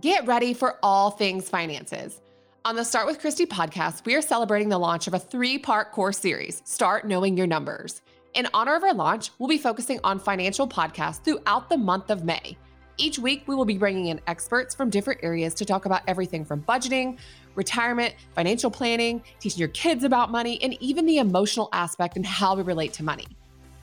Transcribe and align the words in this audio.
Get 0.00 0.26
ready 0.26 0.54
for 0.54 0.78
all 0.82 1.10
things 1.10 1.50
finances. 1.50 2.22
On 2.64 2.74
the 2.74 2.84
Start 2.84 3.06
with 3.06 3.20
Kristy 3.20 3.46
podcast, 3.46 4.06
we 4.06 4.14
are 4.14 4.22
celebrating 4.22 4.70
the 4.70 4.78
launch 4.78 5.06
of 5.06 5.12
a 5.12 5.18
three 5.18 5.58
part 5.58 5.92
course 5.92 6.16
series, 6.16 6.62
Start 6.64 7.06
Knowing 7.06 7.36
Your 7.36 7.46
Numbers. 7.46 8.00
In 8.32 8.48
honor 8.54 8.76
of 8.76 8.82
our 8.82 8.94
launch, 8.94 9.30
we'll 9.38 9.48
be 9.48 9.58
focusing 9.58 10.00
on 10.02 10.18
financial 10.18 10.66
podcasts 10.66 11.22
throughout 11.22 11.68
the 11.68 11.76
month 11.76 12.08
of 12.10 12.24
May. 12.24 12.56
Each 12.96 13.18
week, 13.18 13.42
we 13.46 13.54
will 13.54 13.66
be 13.66 13.76
bringing 13.76 14.06
in 14.06 14.22
experts 14.26 14.74
from 14.74 14.88
different 14.88 15.20
areas 15.22 15.52
to 15.54 15.66
talk 15.66 15.84
about 15.84 16.00
everything 16.06 16.46
from 16.46 16.62
budgeting, 16.62 17.18
retirement, 17.54 18.14
financial 18.34 18.70
planning, 18.70 19.22
teaching 19.38 19.58
your 19.58 19.68
kids 19.68 20.04
about 20.04 20.30
money, 20.30 20.62
and 20.62 20.80
even 20.80 21.04
the 21.04 21.18
emotional 21.18 21.68
aspect 21.74 22.16
and 22.16 22.24
how 22.24 22.54
we 22.54 22.62
relate 22.62 22.94
to 22.94 23.02
money. 23.02 23.26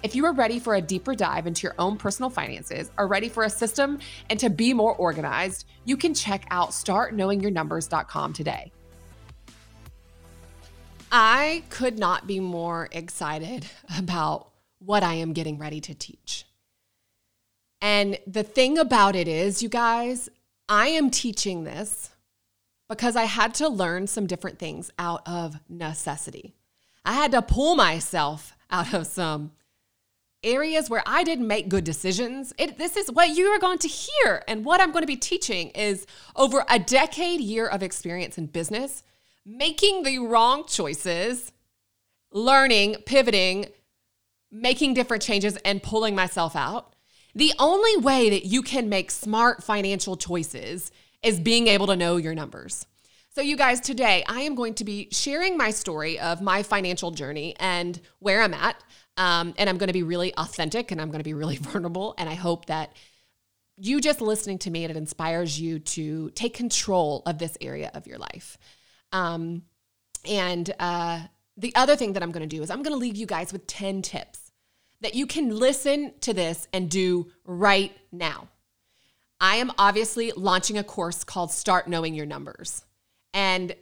If 0.04 0.16
you 0.16 0.26
are 0.26 0.34
ready 0.34 0.60
for 0.60 0.76
a 0.76 0.82
deeper 0.82 1.16
dive 1.16 1.48
into 1.48 1.64
your 1.64 1.74
own 1.80 1.98
personal 1.98 2.30
finances, 2.30 2.92
are 2.98 3.08
ready 3.08 3.30
for 3.30 3.44
a 3.44 3.50
system 3.50 4.00
and 4.30 4.40
to 4.40 4.50
be 4.50 4.74
more 4.74 4.96
organized, 4.96 5.66
you 5.86 5.98
can 5.98 6.14
check 6.14 6.46
out 6.52 6.70
startknowingyournumbers.com 6.70 8.34
today. 8.34 8.72
I 11.12 11.64
could 11.70 11.98
not 11.98 12.28
be 12.28 12.40
more 12.40 12.90
excited 12.92 13.66
about 13.98 14.50
what 14.80 15.02
I 15.04 15.16
am 15.16 15.34
getting 15.34 15.58
ready 15.58 15.82
to 15.82 15.96
teach. 15.96 16.46
And 17.82 18.20
the 18.28 18.44
thing 18.44 18.78
about 18.78 19.16
it 19.16 19.28
is, 19.28 19.64
you 19.64 19.70
guys, 19.70 20.30
I 20.70 20.88
am 20.90 21.10
teaching 21.10 21.64
this 21.64 22.12
because 22.88 23.16
I 23.16 23.24
had 23.24 23.54
to 23.56 23.68
learn 23.68 24.08
some 24.08 24.28
different 24.28 24.60
things 24.60 24.92
out 25.00 25.28
of 25.28 25.60
necessity. 25.70 26.54
I 27.04 27.14
had 27.14 27.32
to 27.32 27.42
pull 27.42 27.76
myself 27.76 28.56
out 28.70 28.94
of 28.94 29.08
some 29.08 29.52
areas 30.48 30.90
where 30.90 31.04
I 31.06 31.24
didn't 31.24 31.48
make 31.48 31.70
good 31.70 31.84
decisions. 31.84 32.54
It, 32.58 32.78
this 32.78 32.98
is 32.98 33.12
what 33.12 33.30
you 33.30 33.48
are 33.48 33.60
going 33.60 33.78
to 33.80 33.88
hear. 33.88 34.44
And 34.48 34.66
what 34.66 34.82
I'm 34.82 34.92
going 34.92 35.04
to 35.04 35.08
be 35.08 35.16
teaching 35.16 35.70
is 35.70 36.08
over 36.36 36.66
a 36.70 36.80
decade 36.80 37.42
year 37.42 37.68
of 37.68 37.84
experience 37.84 38.38
in 38.38 38.48
business, 38.48 39.04
making 39.46 40.04
the 40.04 40.20
wrong 40.20 40.66
choices, 40.66 41.52
learning, 42.32 42.98
pivoting, 43.06 43.68
making 44.52 44.94
different 44.94 45.22
changes, 45.22 45.58
and 45.58 45.84
pulling 45.84 46.16
myself 46.16 46.56
out. 46.56 46.96
The 47.36 47.54
only 47.60 47.98
way 47.98 48.30
that 48.30 48.46
you 48.46 48.62
can 48.62 48.90
make 48.90 49.12
smart 49.12 49.64
financial 49.64 50.18
choices 50.18 50.92
is 51.22 51.40
being 51.40 51.68
able 51.68 51.88
to 51.88 51.96
know 51.96 52.18
your 52.18 52.34
numbers. 52.34 52.86
So, 53.30 53.42
you 53.42 53.56
guys, 53.56 53.80
today 53.80 54.24
I 54.28 54.42
am 54.42 54.56
going 54.56 54.74
to 54.76 54.84
be 54.84 55.10
sharing 55.12 55.58
my 55.58 55.70
story 55.70 56.18
of 56.18 56.42
my 56.42 56.64
financial 56.64 57.12
journey 57.12 57.56
and 57.60 58.00
where 58.18 58.42
I'm 58.42 58.56
at. 58.56 58.84
Um, 59.18 59.54
and 59.58 59.70
I'm 59.70 59.78
going 59.78 59.88
to 59.88 59.94
be 59.94 60.04
really 60.04 60.34
authentic 60.36 60.92
and 60.92 61.02
I'm 61.02 61.10
going 61.10 61.20
to 61.20 61.24
be 61.24 61.34
really 61.34 61.58
vulnerable. 61.62 62.14
And 62.18 62.30
I 62.30 62.36
hope 62.36 62.68
that 62.68 62.94
you 63.78 64.00
just 64.02 64.22
listening 64.22 64.58
to 64.60 64.72
me 64.72 64.84
and 64.84 64.92
it 64.92 64.98
inspires 64.98 65.60
you 65.60 65.80
to 65.80 66.30
take 66.32 66.54
control 66.54 67.24
of 67.26 67.38
this 67.38 67.58
area 67.62 67.92
of 67.94 68.08
your 68.08 68.18
life. 68.18 68.58
Um, 69.12 69.64
and 70.28 70.74
uh, 70.80 71.22
the 71.56 71.74
other 71.76 71.96
thing 71.96 72.14
that 72.14 72.24
I'm 72.24 72.32
going 72.32 72.48
to 72.48 72.56
do 72.56 72.62
is 72.64 72.70
I'm 72.70 72.84
going 72.84 72.94
to 72.94 72.98
leave 73.00 73.16
you 73.16 73.26
guys 73.26 73.54
with 73.54 73.68
10 73.68 74.02
tips 74.02 74.52
that 75.02 75.14
you 75.14 75.28
can 75.28 75.50
listen 75.56 76.14
to 76.22 76.34
this 76.34 76.68
and 76.74 76.90
do 76.90 77.32
right 77.46 77.96
now. 78.12 78.48
I 79.40 79.58
am 79.58 79.72
obviously 79.78 80.32
launching 80.36 80.78
a 80.78 80.84
course 80.84 81.24
called 81.24 81.52
Start 81.52 81.88
Knowing 81.88 82.16
Your 82.16 82.26
Numbers. 82.26 82.84
And 83.34 83.76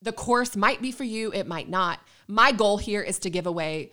the 0.00 0.12
course 0.12 0.54
might 0.54 0.80
be 0.80 0.92
for 0.92 1.02
you, 1.02 1.32
it 1.32 1.48
might 1.48 1.68
not. 1.68 1.98
My 2.28 2.52
goal 2.52 2.78
here 2.78 3.02
is 3.02 3.18
to 3.20 3.30
give 3.30 3.46
away 3.46 3.90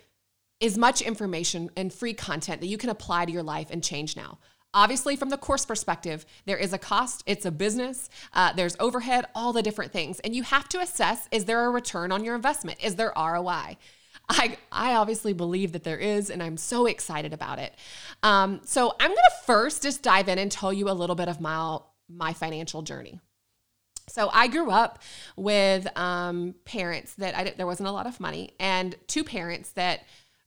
as 0.61 0.77
much 0.77 1.01
information 1.01 1.69
and 1.75 1.93
free 1.93 2.13
content 2.13 2.61
that 2.61 2.67
you 2.67 2.77
can 2.77 2.89
apply 2.89 3.25
to 3.25 3.31
your 3.31 3.43
life 3.43 3.67
and 3.71 3.83
change 3.83 4.15
now. 4.15 4.37
Obviously, 4.73 5.17
from 5.17 5.29
the 5.29 5.37
course 5.37 5.65
perspective, 5.65 6.25
there 6.45 6.57
is 6.57 6.71
a 6.71 6.77
cost, 6.77 7.23
it's 7.25 7.45
a 7.45 7.51
business, 7.51 8.09
uh, 8.33 8.53
there's 8.53 8.77
overhead, 8.79 9.25
all 9.35 9.51
the 9.51 9.61
different 9.61 9.91
things. 9.91 10.21
And 10.21 10.33
you 10.33 10.43
have 10.43 10.69
to 10.69 10.79
assess 10.79 11.27
is 11.31 11.45
there 11.45 11.65
a 11.65 11.69
return 11.69 12.11
on 12.11 12.23
your 12.23 12.35
investment? 12.35 12.81
Is 12.81 12.95
there 12.95 13.11
ROI? 13.17 13.77
I, 14.29 14.57
I 14.71 14.93
obviously 14.93 15.33
believe 15.33 15.73
that 15.73 15.83
there 15.83 15.97
is, 15.97 16.29
and 16.29 16.41
I'm 16.41 16.55
so 16.55 16.85
excited 16.85 17.33
about 17.33 17.59
it. 17.59 17.75
Um, 18.23 18.61
so, 18.63 18.95
I'm 18.99 19.09
gonna 19.09 19.21
first 19.45 19.83
just 19.83 20.03
dive 20.03 20.29
in 20.29 20.37
and 20.37 20.49
tell 20.49 20.71
you 20.71 20.89
a 20.89 20.93
little 20.93 21.15
bit 21.17 21.27
of 21.27 21.41
my, 21.41 21.79
my 22.07 22.31
financial 22.31 22.81
journey. 22.81 23.19
So 24.07 24.29
I 24.31 24.47
grew 24.47 24.69
up 24.69 24.99
with 25.35 25.87
um, 25.97 26.55
parents 26.65 27.13
that 27.15 27.35
I 27.35 27.53
there 27.55 27.65
wasn't 27.65 27.87
a 27.87 27.91
lot 27.91 28.07
of 28.07 28.19
money, 28.19 28.51
and 28.59 28.95
two 29.07 29.23
parents 29.23 29.71
that 29.73 30.01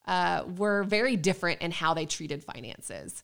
uh, 0.07 0.45
were 0.57 0.83
very 0.85 1.17
different 1.17 1.63
in 1.63 1.71
how 1.71 1.95
they 1.95 2.07
treated 2.07 2.45
finances. 2.45 3.23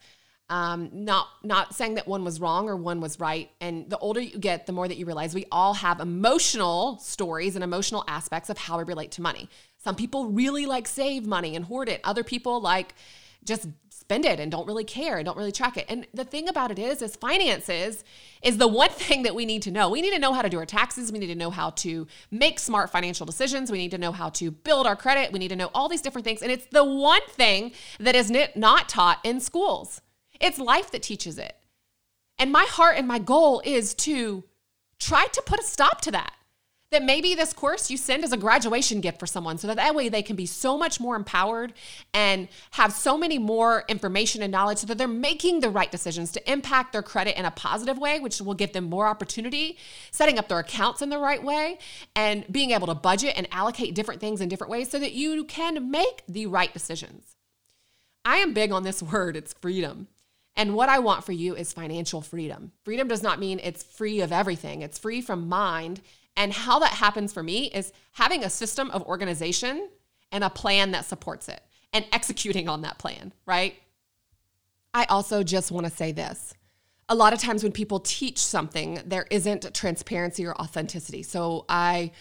Um, 0.49 0.91
not 0.93 1.29
not 1.45 1.77
saying 1.77 1.95
that 1.95 2.09
one 2.09 2.25
was 2.25 2.41
wrong 2.41 2.69
or 2.69 2.77
one 2.77 3.01
was 3.01 3.21
right. 3.21 3.51
And 3.61 3.89
the 3.89 3.99
older 3.99 4.21
you 4.21 4.37
get, 4.37 4.67
the 4.67 4.73
more 4.73 4.89
that 4.89 4.97
you 4.97 5.07
realize 5.07 5.33
we 5.33 5.47
all 5.53 5.75
have 5.75 6.01
emotional 6.01 6.99
stories 6.99 7.55
and 7.55 7.63
emotional 7.63 8.03
aspects 8.09 8.51
of 8.51 8.59
how 8.59 8.79
we 8.79 8.85
relate 8.85 9.13
to 9.13 9.23
money. 9.23 9.49
Some 9.79 9.95
people 9.95 10.27
really 10.27 10.67
like 10.67 10.89
save 10.89 11.25
money 11.25 11.55
and 11.55 11.65
hoard 11.65 11.89
it. 11.89 12.01
Other 12.03 12.25
people 12.25 12.61
like 12.61 12.95
just 13.45 13.69
spend 14.11 14.25
it 14.25 14.41
and 14.41 14.51
don't 14.51 14.67
really 14.67 14.83
care 14.83 15.19
and 15.19 15.25
don't 15.25 15.37
really 15.37 15.53
track 15.53 15.77
it. 15.77 15.87
And 15.89 16.05
the 16.13 16.25
thing 16.25 16.49
about 16.49 16.73
it 16.73 16.81
is, 16.81 17.01
is 17.01 17.15
finances 17.15 18.03
is 18.43 18.59
the 18.59 18.67
one 18.67 18.91
thing 19.05 19.23
that 19.23 19.37
we 19.37 19.47
need 19.47 19.63
to 19.63 19.71
know. 19.71 19.89
We 19.89 20.03
need 20.03 20.11
to 20.11 20.19
know 20.19 20.33
how 20.33 20.43
to 20.43 20.49
do 20.49 20.59
our 20.59 20.67
taxes. 20.67 21.13
We 21.13 21.21
need 21.21 21.29
to 21.29 21.37
know 21.37 21.51
how 21.51 21.71
to 21.85 22.09
make 22.33 22.59
smart 22.59 22.91
financial 22.91 23.25
decisions. 23.25 23.71
We 23.71 23.79
need 23.79 23.93
to 23.93 23.99
know 23.99 24.11
how 24.11 24.31
to 24.31 24.51
build 24.51 24.89
our 24.89 24.97
credit. 24.97 25.31
We 25.31 25.39
need 25.39 25.51
to 25.51 25.57
know 25.57 25.71
all 25.73 25.89
these 25.89 26.03
different 26.03 26.25
things. 26.25 26.43
And 26.43 26.51
it's 26.51 26.67
the 26.73 26.83
one 26.83 27.23
thing 27.29 27.71
that 28.01 28.17
is 28.17 28.33
not 28.57 28.89
taught 28.89 29.21
in 29.23 29.39
schools. 29.39 30.01
It's 30.41 30.59
life 30.59 30.91
that 30.91 31.05
teaches 31.05 31.39
it. 31.39 31.55
And 32.37 32.51
my 32.51 32.65
heart 32.65 32.97
and 32.99 33.07
my 33.07 33.21
goal 33.21 33.63
is 33.65 33.95
to 34.07 34.43
try 34.99 35.27
to 35.27 35.43
put 35.47 35.61
a 35.61 35.63
stop 35.63 36.01
to 36.01 36.11
that 36.11 36.33
that 36.91 37.05
maybe 37.05 37.37
this 37.37 37.53
course 37.53 37.89
you 37.89 37.97
send 37.97 38.25
as 38.25 38.33
a 38.33 38.37
graduation 38.37 39.01
gift 39.01 39.21
for 39.21 39.27
someone 39.27 39.59
so 39.59 39.69
that 39.69 39.77
that 39.77 39.95
way 39.95 40.09
they 40.09 40.23
can 40.23 40.35
be 40.35 40.47
so 40.47 40.77
much 40.77 40.99
more 40.99 41.15
empowered 41.15 41.73
and 42.13 42.49
have 42.73 42.93
so 42.93 43.17
many 43.17 43.39
more 43.39 43.85
information 43.89 44.43
and 44.43 44.51
knowledge 44.51 44.79
so 44.79 44.87
that 44.89 44.99
they're 44.99 45.07
making 45.07 45.61
the 45.61 45.71
right 45.71 45.93
decisions 45.93 46.33
to 46.33 46.51
impact 46.51 46.93
their 46.93 47.03
credit 47.03 47.39
in 47.39 47.45
a 47.45 47.51
positive 47.53 47.97
way 47.97 48.19
which 48.19 48.41
will 48.41 48.55
give 48.55 48.73
them 48.73 48.85
more 48.85 49.07
opportunity 49.07 49.79
setting 50.11 50.39
up 50.39 50.49
their 50.49 50.59
accounts 50.59 51.01
in 51.01 51.11
the 51.11 51.19
right 51.19 51.45
way 51.45 51.79
and 52.17 52.45
being 52.51 52.73
able 52.73 52.89
to 52.89 52.95
budget 52.95 53.35
and 53.37 53.47
allocate 53.53 53.95
different 53.95 54.21
things 54.21 54.41
in 54.41 54.49
different 54.49 54.71
ways 54.71 54.91
so 54.91 54.99
that 54.99 55.13
you 55.13 55.45
can 55.45 55.91
make 55.91 56.23
the 56.27 56.47
right 56.47 56.73
decisions 56.73 57.37
i 58.25 58.39
am 58.39 58.53
big 58.53 58.73
on 58.73 58.83
this 58.83 59.01
word 59.13 59.37
it's 59.37 59.53
freedom 59.55 60.09
and 60.57 60.75
what 60.75 60.89
I 60.89 60.99
want 60.99 61.25
for 61.25 61.33
you 61.33 61.55
is 61.55 61.73
financial 61.73 62.21
freedom. 62.21 62.73
Freedom 62.85 63.07
does 63.07 63.23
not 63.23 63.39
mean 63.39 63.61
it's 63.63 63.85
free 63.85 64.21
of 64.21 64.33
everything. 64.33 64.83
It's 64.83 64.99
free 64.99 65.23
from 65.23 65.49
mind 65.49 66.01
and 66.37 66.53
how 66.53 66.79
that 66.79 66.93
happens 66.93 67.33
for 67.33 67.43
me 67.43 67.67
is 67.67 67.93
having 68.13 68.45
a 68.45 68.51
system 68.51 68.91
of 68.91 69.03
organization 69.03 69.89
and 70.33 70.45
a 70.45 70.51
plan 70.51 70.93
that 70.93 71.05
supports 71.05 71.49
it 71.49 71.61
and 71.93 72.05
executing 72.13 72.69
on 72.69 72.83
that 72.83 72.99
plan, 72.99 73.33
right? 73.47 73.75
I 74.95 75.05
also 75.05 75.43
just 75.43 75.71
want 75.71 75.87
to 75.87 75.93
say 75.93 76.13
this. 76.13 76.55
A 77.09 77.15
lot 77.15 77.33
of 77.33 77.41
times 77.41 77.63
when 77.63 77.73
people 77.73 78.01
teach 78.01 78.39
something, 78.39 79.03
there 79.05 79.27
isn't 79.31 79.75
transparency 79.75 80.47
or 80.47 80.55
authenticity. 80.55 81.23
So 81.25 81.65
I, 81.69 82.13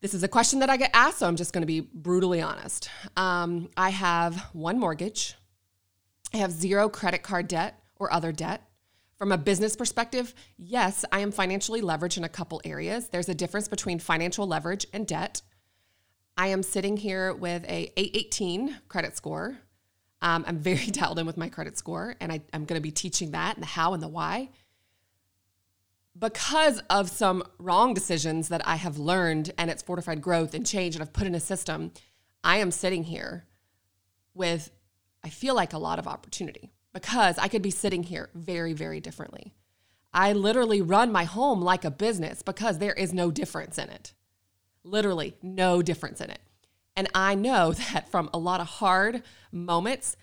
this 0.00 0.14
is 0.14 0.22
a 0.22 0.28
question 0.28 0.60
that 0.60 0.70
I 0.70 0.76
get 0.76 0.90
asked, 0.94 1.18
so 1.18 1.26
I'm 1.26 1.36
just 1.36 1.52
going 1.52 1.62
to 1.62 1.66
be 1.66 1.80
brutally 1.80 2.40
honest. 2.40 2.88
Um, 3.16 3.68
I 3.76 3.90
have 3.90 4.36
one 4.52 4.78
mortgage, 4.78 5.34
I 6.32 6.38
have 6.38 6.52
zero 6.52 6.88
credit 6.88 7.22
card 7.22 7.48
debt 7.48 7.80
or 7.96 8.12
other 8.12 8.32
debt. 8.32 8.62
From 9.16 9.30
a 9.30 9.38
business 9.38 9.76
perspective, 9.76 10.34
yes, 10.56 11.04
I 11.12 11.20
am 11.20 11.30
financially 11.30 11.80
leveraged 11.80 12.16
in 12.16 12.24
a 12.24 12.28
couple 12.28 12.60
areas. 12.64 13.08
There's 13.08 13.28
a 13.28 13.34
difference 13.34 13.68
between 13.68 14.00
financial 14.00 14.46
leverage 14.46 14.86
and 14.92 15.06
debt. 15.06 15.42
I 16.36 16.48
am 16.48 16.64
sitting 16.64 16.96
here 16.96 17.32
with 17.32 17.64
a 17.64 17.92
818 17.96 18.76
credit 18.88 19.16
score. 19.16 19.56
Um, 20.20 20.44
I'm 20.48 20.58
very 20.58 20.86
dialed 20.90 21.20
in 21.20 21.26
with 21.26 21.36
my 21.36 21.48
credit 21.48 21.78
score, 21.78 22.16
and 22.20 22.32
I, 22.32 22.40
I'm 22.52 22.64
going 22.64 22.78
to 22.78 22.82
be 22.82 22.90
teaching 22.90 23.30
that 23.30 23.54
and 23.54 23.62
the 23.62 23.68
how 23.68 23.94
and 23.94 24.02
the 24.02 24.08
why. 24.08 24.50
Because 26.18 26.80
of 26.90 27.08
some 27.08 27.44
wrong 27.58 27.94
decisions 27.94 28.48
that 28.48 28.66
I 28.66 28.76
have 28.76 28.98
learned, 28.98 29.52
and 29.58 29.70
it's 29.70 29.82
fortified 29.82 30.22
growth 30.22 30.54
and 30.54 30.66
change, 30.66 30.96
and 30.96 31.02
I've 31.02 31.12
put 31.12 31.26
in 31.26 31.34
a 31.34 31.40
system, 31.40 31.92
I 32.42 32.58
am 32.58 32.72
sitting 32.72 33.04
here 33.04 33.46
with, 34.32 34.70
I 35.22 35.28
feel 35.28 35.54
like, 35.54 35.72
a 35.72 35.78
lot 35.78 35.98
of 36.00 36.08
opportunity 36.08 36.72
because 36.94 37.36
I 37.38 37.48
could 37.48 37.60
be 37.60 37.70
sitting 37.70 38.04
here 38.04 38.30
very, 38.34 38.72
very 38.72 39.00
differently. 39.00 39.52
I 40.14 40.32
literally 40.32 40.80
run 40.80 41.12
my 41.12 41.24
home 41.24 41.60
like 41.60 41.84
a 41.84 41.90
business 41.90 42.40
because 42.40 42.78
there 42.78 42.94
is 42.94 43.12
no 43.12 43.30
difference 43.30 43.76
in 43.78 43.90
it. 43.90 44.14
Literally, 44.84 45.36
no 45.42 45.82
difference 45.82 46.20
in 46.20 46.30
it. 46.30 46.40
And 46.96 47.08
I 47.14 47.34
know 47.34 47.72
that 47.92 48.08
from 48.08 48.30
a 48.32 48.38
lot 48.38 48.60
of 48.60 48.68
hard 48.68 49.22
moments 49.52 50.16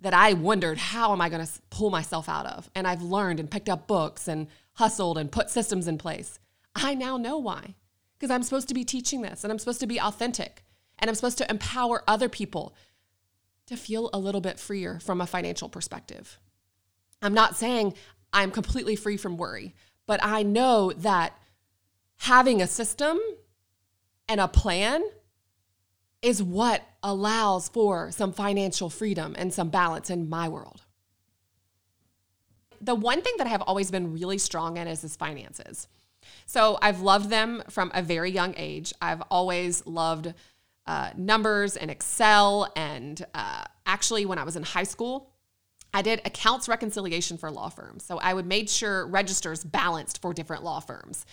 that 0.00 0.12
I 0.12 0.34
wondered, 0.34 0.78
how 0.78 1.12
am 1.12 1.20
I 1.20 1.28
going 1.28 1.44
to 1.44 1.52
pull 1.70 1.90
myself 1.90 2.28
out 2.28 2.46
of? 2.46 2.70
And 2.74 2.86
I've 2.86 3.02
learned 3.02 3.40
and 3.40 3.50
picked 3.50 3.68
up 3.68 3.86
books 3.86 4.28
and 4.28 4.48
hustled 4.74 5.16
and 5.16 5.32
put 5.32 5.48
systems 5.48 5.88
in 5.88 5.96
place. 5.96 6.38
I 6.74 6.94
now 6.94 7.16
know 7.16 7.38
why. 7.38 7.74
Because 8.18 8.30
I'm 8.30 8.42
supposed 8.42 8.68
to 8.68 8.74
be 8.74 8.84
teaching 8.84 9.22
this 9.22 9.44
and 9.44 9.52
I'm 9.52 9.58
supposed 9.58 9.80
to 9.80 9.86
be 9.86 10.00
authentic 10.00 10.64
and 10.98 11.08
I'm 11.08 11.14
supposed 11.14 11.38
to 11.38 11.50
empower 11.50 12.04
other 12.06 12.28
people 12.28 12.74
to 13.66 13.76
feel 13.76 14.10
a 14.12 14.18
little 14.18 14.40
bit 14.40 14.58
freer 14.58 14.98
from 15.00 15.20
a 15.20 15.26
financial 15.26 15.68
perspective. 15.68 16.38
I'm 17.20 17.34
not 17.34 17.56
saying 17.56 17.94
I'm 18.32 18.50
completely 18.50 18.96
free 18.96 19.16
from 19.16 19.36
worry. 19.36 19.74
But 20.06 20.20
I 20.22 20.42
know 20.42 20.92
that 20.98 21.36
having 22.18 22.60
a 22.60 22.66
system 22.66 23.18
and 24.28 24.40
a 24.40 24.48
plan 24.48 25.02
is 26.22 26.42
what 26.42 26.82
allows 27.02 27.68
for 27.68 28.10
some 28.12 28.32
financial 28.32 28.88
freedom 28.88 29.34
and 29.36 29.52
some 29.52 29.70
balance 29.70 30.10
in 30.10 30.28
my 30.28 30.48
world. 30.48 30.82
The 32.80 32.94
one 32.94 33.22
thing 33.22 33.34
that 33.38 33.46
I 33.46 33.50
have 33.50 33.62
always 33.62 33.90
been 33.90 34.12
really 34.12 34.38
strong 34.38 34.76
in 34.76 34.88
is, 34.88 35.04
is 35.04 35.16
finances. 35.16 35.88
So 36.46 36.78
I've 36.82 37.00
loved 37.00 37.30
them 37.30 37.62
from 37.70 37.90
a 37.94 38.02
very 38.02 38.30
young 38.30 38.54
age. 38.56 38.92
I've 39.00 39.22
always 39.30 39.84
loved 39.86 40.34
uh, 40.86 41.10
numbers 41.16 41.76
and 41.76 41.90
Excel. 41.90 42.72
And 42.76 43.24
uh, 43.34 43.64
actually, 43.86 44.26
when 44.26 44.38
I 44.38 44.44
was 44.44 44.56
in 44.56 44.62
high 44.62 44.82
school, 44.84 45.30
I 45.94 46.02
did 46.02 46.20
accounts 46.24 46.68
reconciliation 46.68 47.36
for 47.36 47.50
law 47.50 47.68
firms. 47.68 48.04
So 48.04 48.18
I 48.18 48.32
would 48.34 48.46
make 48.46 48.68
sure 48.68 49.06
registers 49.06 49.62
balanced 49.62 50.22
for 50.22 50.32
different 50.32 50.64
law 50.64 50.80
firms. 50.80 51.26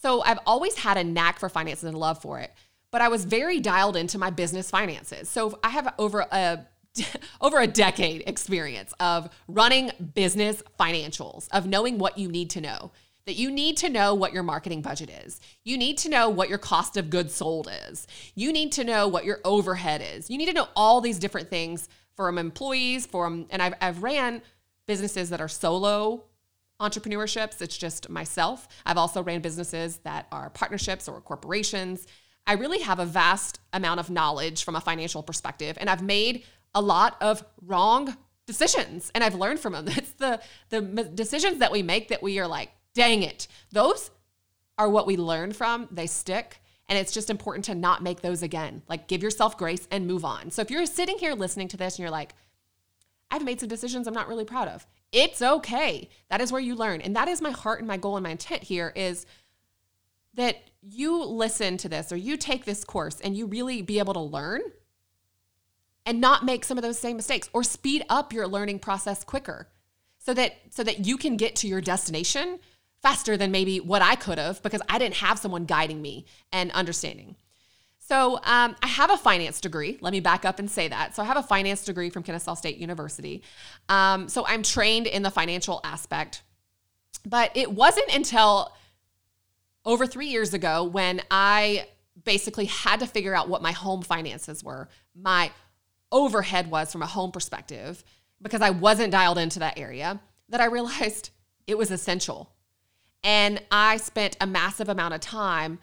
So 0.00 0.22
I've 0.22 0.38
always 0.46 0.76
had 0.76 0.96
a 0.96 1.04
knack 1.04 1.38
for 1.38 1.48
finances 1.48 1.84
and 1.84 1.98
love 1.98 2.20
for 2.22 2.38
it, 2.38 2.52
but 2.90 3.00
I 3.00 3.08
was 3.08 3.24
very 3.24 3.60
dialed 3.60 3.96
into 3.96 4.18
my 4.18 4.30
business 4.30 4.70
finances. 4.70 5.28
So 5.28 5.58
I 5.62 5.70
have 5.70 5.92
over 5.98 6.20
a 6.30 6.66
over 7.40 7.60
a 7.60 7.66
decade 7.66 8.24
experience 8.26 8.92
of 8.98 9.28
running 9.46 9.90
business 10.14 10.62
financials, 10.80 11.48
of 11.52 11.66
knowing 11.66 11.98
what 11.98 12.18
you 12.18 12.28
need 12.28 12.50
to 12.50 12.60
know. 12.60 12.92
That 13.28 13.36
you 13.36 13.50
need 13.50 13.76
to 13.78 13.90
know 13.90 14.14
what 14.14 14.32
your 14.32 14.42
marketing 14.42 14.80
budget 14.80 15.10
is. 15.26 15.38
You 15.62 15.76
need 15.76 15.98
to 15.98 16.08
know 16.08 16.30
what 16.30 16.48
your 16.48 16.56
cost 16.56 16.96
of 16.96 17.10
goods 17.10 17.34
sold 17.34 17.68
is. 17.90 18.06
You 18.34 18.54
need 18.54 18.72
to 18.72 18.84
know 18.84 19.06
what 19.06 19.26
your 19.26 19.40
overhead 19.44 20.02
is. 20.02 20.30
You 20.30 20.38
need 20.38 20.46
to 20.46 20.54
know 20.54 20.68
all 20.74 21.02
these 21.02 21.18
different 21.18 21.50
things 21.50 21.90
from 22.16 22.38
employees, 22.38 23.04
from 23.04 23.44
and 23.50 23.60
I've 23.60 23.74
I've 23.82 24.02
ran 24.02 24.40
businesses 24.86 25.28
that 25.28 25.42
are 25.42 25.48
solo 25.48 26.24
entrepreneurships. 26.80 27.60
It's 27.60 27.76
just 27.76 28.08
myself. 28.08 28.66
I've 28.86 28.96
also 28.96 29.22
ran 29.22 29.42
businesses 29.42 29.98
that 30.04 30.26
are 30.32 30.48
partnerships 30.48 31.06
or 31.06 31.20
corporations. 31.20 32.06
I 32.46 32.54
really 32.54 32.80
have 32.80 32.98
a 32.98 33.04
vast 33.04 33.60
amount 33.74 34.00
of 34.00 34.08
knowledge 34.08 34.64
from 34.64 34.74
a 34.74 34.80
financial 34.80 35.22
perspective, 35.22 35.76
and 35.78 35.90
I've 35.90 36.02
made 36.02 36.44
a 36.74 36.80
lot 36.80 37.18
of 37.20 37.44
wrong 37.60 38.16
decisions 38.46 39.12
and 39.14 39.22
I've 39.22 39.34
learned 39.34 39.60
from 39.60 39.74
them. 39.74 39.86
It's 39.98 40.12
the 40.12 40.40
the 40.70 40.80
decisions 40.80 41.58
that 41.58 41.70
we 41.70 41.82
make 41.82 42.08
that 42.08 42.22
we 42.22 42.38
are 42.38 42.48
like, 42.48 42.70
dang 42.98 43.22
it. 43.22 43.46
Those 43.70 44.10
are 44.76 44.88
what 44.88 45.06
we 45.06 45.16
learn 45.16 45.52
from. 45.52 45.86
They 45.92 46.08
stick. 46.08 46.60
And 46.88 46.98
it's 46.98 47.12
just 47.12 47.30
important 47.30 47.64
to 47.66 47.76
not 47.76 48.02
make 48.02 48.22
those 48.22 48.42
again. 48.42 48.82
Like 48.88 49.06
give 49.06 49.22
yourself 49.22 49.56
grace 49.56 49.86
and 49.92 50.08
move 50.08 50.24
on. 50.24 50.50
So 50.50 50.62
if 50.62 50.70
you're 50.70 50.84
sitting 50.84 51.16
here 51.16 51.34
listening 51.34 51.68
to 51.68 51.76
this 51.76 51.94
and 51.94 52.00
you're 52.00 52.10
like, 52.10 52.34
I've 53.30 53.44
made 53.44 53.60
some 53.60 53.68
decisions 53.68 54.08
I'm 54.08 54.14
not 54.14 54.26
really 54.26 54.44
proud 54.44 54.66
of. 54.66 54.84
It's 55.12 55.40
okay. 55.40 56.08
That 56.28 56.40
is 56.40 56.50
where 56.50 56.60
you 56.60 56.74
learn. 56.74 57.00
And 57.00 57.14
that 57.14 57.28
is 57.28 57.40
my 57.40 57.52
heart 57.52 57.78
and 57.78 57.86
my 57.86 57.98
goal 57.98 58.16
and 58.16 58.24
my 58.24 58.30
intent 58.30 58.64
here 58.64 58.92
is 58.96 59.26
that 60.34 60.56
you 60.82 61.22
listen 61.22 61.76
to 61.76 61.88
this 61.88 62.10
or 62.10 62.16
you 62.16 62.36
take 62.36 62.64
this 62.64 62.82
course 62.82 63.20
and 63.20 63.36
you 63.36 63.46
really 63.46 63.80
be 63.80 64.00
able 64.00 64.14
to 64.14 64.20
learn 64.20 64.62
and 66.04 66.20
not 66.20 66.44
make 66.44 66.64
some 66.64 66.78
of 66.78 66.82
those 66.82 66.98
same 66.98 67.16
mistakes 67.16 67.48
or 67.52 67.62
speed 67.62 68.04
up 68.08 68.32
your 68.32 68.48
learning 68.48 68.80
process 68.80 69.22
quicker 69.22 69.68
so 70.18 70.34
that 70.34 70.56
so 70.70 70.82
that 70.82 71.06
you 71.06 71.16
can 71.16 71.36
get 71.36 71.56
to 71.56 71.68
your 71.68 71.80
destination 71.80 72.58
faster 73.02 73.36
than 73.36 73.50
maybe 73.50 73.80
what 73.80 74.02
I 74.02 74.14
could 74.14 74.38
have 74.38 74.62
because 74.62 74.82
I 74.88 74.98
didn't 74.98 75.16
have 75.16 75.38
someone 75.38 75.64
guiding 75.64 76.02
me 76.02 76.26
and 76.52 76.70
understanding. 76.72 77.36
So 78.00 78.36
um, 78.44 78.74
I 78.82 78.86
have 78.86 79.10
a 79.10 79.18
finance 79.18 79.60
degree. 79.60 79.98
Let 80.00 80.12
me 80.12 80.20
back 80.20 80.44
up 80.44 80.58
and 80.58 80.70
say 80.70 80.88
that. 80.88 81.14
So 81.14 81.22
I 81.22 81.26
have 81.26 81.36
a 81.36 81.42
finance 81.42 81.84
degree 81.84 82.08
from 82.08 82.22
Kennesaw 82.22 82.54
State 82.54 82.78
University. 82.78 83.42
Um, 83.88 84.28
so 84.28 84.46
I'm 84.46 84.62
trained 84.62 85.06
in 85.06 85.22
the 85.22 85.30
financial 85.30 85.80
aspect, 85.84 86.42
but 87.26 87.54
it 87.54 87.70
wasn't 87.70 88.14
until 88.14 88.72
over 89.84 90.06
three 90.06 90.28
years 90.28 90.54
ago 90.54 90.84
when 90.84 91.20
I 91.30 91.86
basically 92.24 92.66
had 92.66 93.00
to 93.00 93.06
figure 93.06 93.34
out 93.34 93.48
what 93.48 93.62
my 93.62 93.72
home 93.72 94.02
finances 94.02 94.64
were, 94.64 94.88
my 95.14 95.50
overhead 96.10 96.70
was 96.70 96.90
from 96.90 97.02
a 97.02 97.06
home 97.06 97.30
perspective 97.30 98.02
because 98.40 98.62
I 98.62 98.70
wasn't 98.70 99.12
dialed 99.12 99.38
into 99.38 99.58
that 99.60 99.78
area 99.78 100.20
that 100.48 100.60
I 100.60 100.66
realized 100.66 101.30
it 101.66 101.76
was 101.76 101.90
essential. 101.90 102.50
And 103.28 103.60
I 103.70 103.98
spent 103.98 104.38
a 104.40 104.46
massive 104.46 104.88
amount 104.88 105.12
of 105.12 105.20
time 105.20 105.80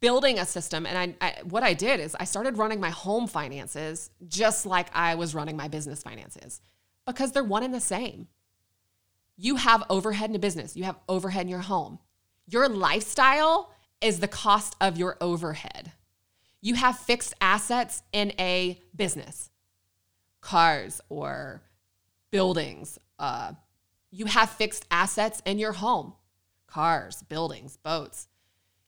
building 0.00 0.38
a 0.38 0.46
system. 0.46 0.86
And 0.86 1.14
I, 1.20 1.26
I, 1.26 1.34
what 1.42 1.62
I 1.62 1.74
did 1.74 2.00
is 2.00 2.16
I 2.18 2.24
started 2.24 2.56
running 2.56 2.80
my 2.80 2.88
home 2.88 3.26
finances 3.26 4.08
just 4.26 4.64
like 4.64 4.88
I 4.94 5.16
was 5.16 5.34
running 5.34 5.54
my 5.54 5.68
business 5.68 6.02
finances 6.02 6.62
because 7.04 7.32
they're 7.32 7.44
one 7.44 7.62
and 7.62 7.74
the 7.74 7.80
same. 7.80 8.26
You 9.36 9.56
have 9.56 9.84
overhead 9.90 10.30
in 10.30 10.36
a 10.36 10.38
business, 10.38 10.74
you 10.74 10.84
have 10.84 10.96
overhead 11.10 11.42
in 11.42 11.48
your 11.48 11.58
home. 11.60 11.98
Your 12.48 12.70
lifestyle 12.70 13.70
is 14.00 14.20
the 14.20 14.28
cost 14.28 14.74
of 14.80 14.96
your 14.96 15.18
overhead. 15.20 15.92
You 16.62 16.76
have 16.76 16.98
fixed 16.98 17.34
assets 17.42 18.02
in 18.12 18.32
a 18.38 18.80
business, 18.96 19.50
cars 20.40 21.02
or 21.10 21.60
buildings. 22.30 22.98
Uh, 23.18 23.52
you 24.10 24.24
have 24.24 24.48
fixed 24.48 24.86
assets 24.90 25.42
in 25.44 25.58
your 25.58 25.72
home, 25.72 26.14
cars, 26.72 27.22
buildings, 27.28 27.76
boats. 27.76 28.28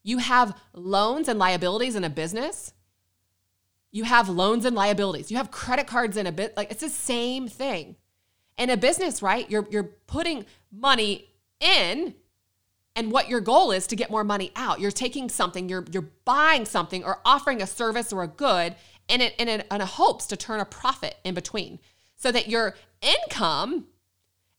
You 0.02 0.18
have 0.18 0.58
loans 0.72 1.28
and 1.28 1.38
liabilities 1.38 1.96
in 1.96 2.04
a 2.04 2.10
business. 2.10 2.72
You 3.92 4.04
have 4.04 4.28
loans 4.28 4.64
and 4.64 4.74
liabilities. 4.74 5.30
You 5.30 5.36
have 5.36 5.50
credit 5.50 5.86
cards 5.86 6.16
in 6.16 6.26
a 6.26 6.32
bit. 6.32 6.56
Like 6.56 6.70
it's 6.70 6.80
the 6.80 6.88
same 6.88 7.48
thing. 7.48 7.96
In 8.56 8.70
a 8.70 8.76
business, 8.76 9.22
right? 9.22 9.50
You're 9.50 9.66
you're 9.70 9.90
putting 10.06 10.46
money 10.72 11.30
in 11.60 12.14
and 12.96 13.10
what 13.10 13.28
your 13.28 13.40
goal 13.40 13.72
is 13.72 13.86
to 13.88 13.96
get 13.96 14.10
more 14.10 14.24
money 14.24 14.52
out. 14.54 14.80
You're 14.80 14.90
taking 14.90 15.28
something, 15.28 15.68
you're 15.68 15.84
you're 15.90 16.10
buying 16.24 16.64
something 16.64 17.04
or 17.04 17.20
offering 17.24 17.60
a 17.60 17.66
service 17.66 18.12
or 18.12 18.22
a 18.22 18.28
good 18.28 18.76
in 19.08 19.20
it 19.20 19.34
in, 19.38 19.48
in, 19.48 19.62
in 19.70 19.80
a 19.80 19.86
hopes 19.86 20.26
to 20.26 20.36
turn 20.36 20.60
a 20.60 20.64
profit 20.64 21.16
in 21.24 21.34
between. 21.34 21.80
So 22.16 22.32
that 22.32 22.48
your 22.48 22.76
income 23.02 23.88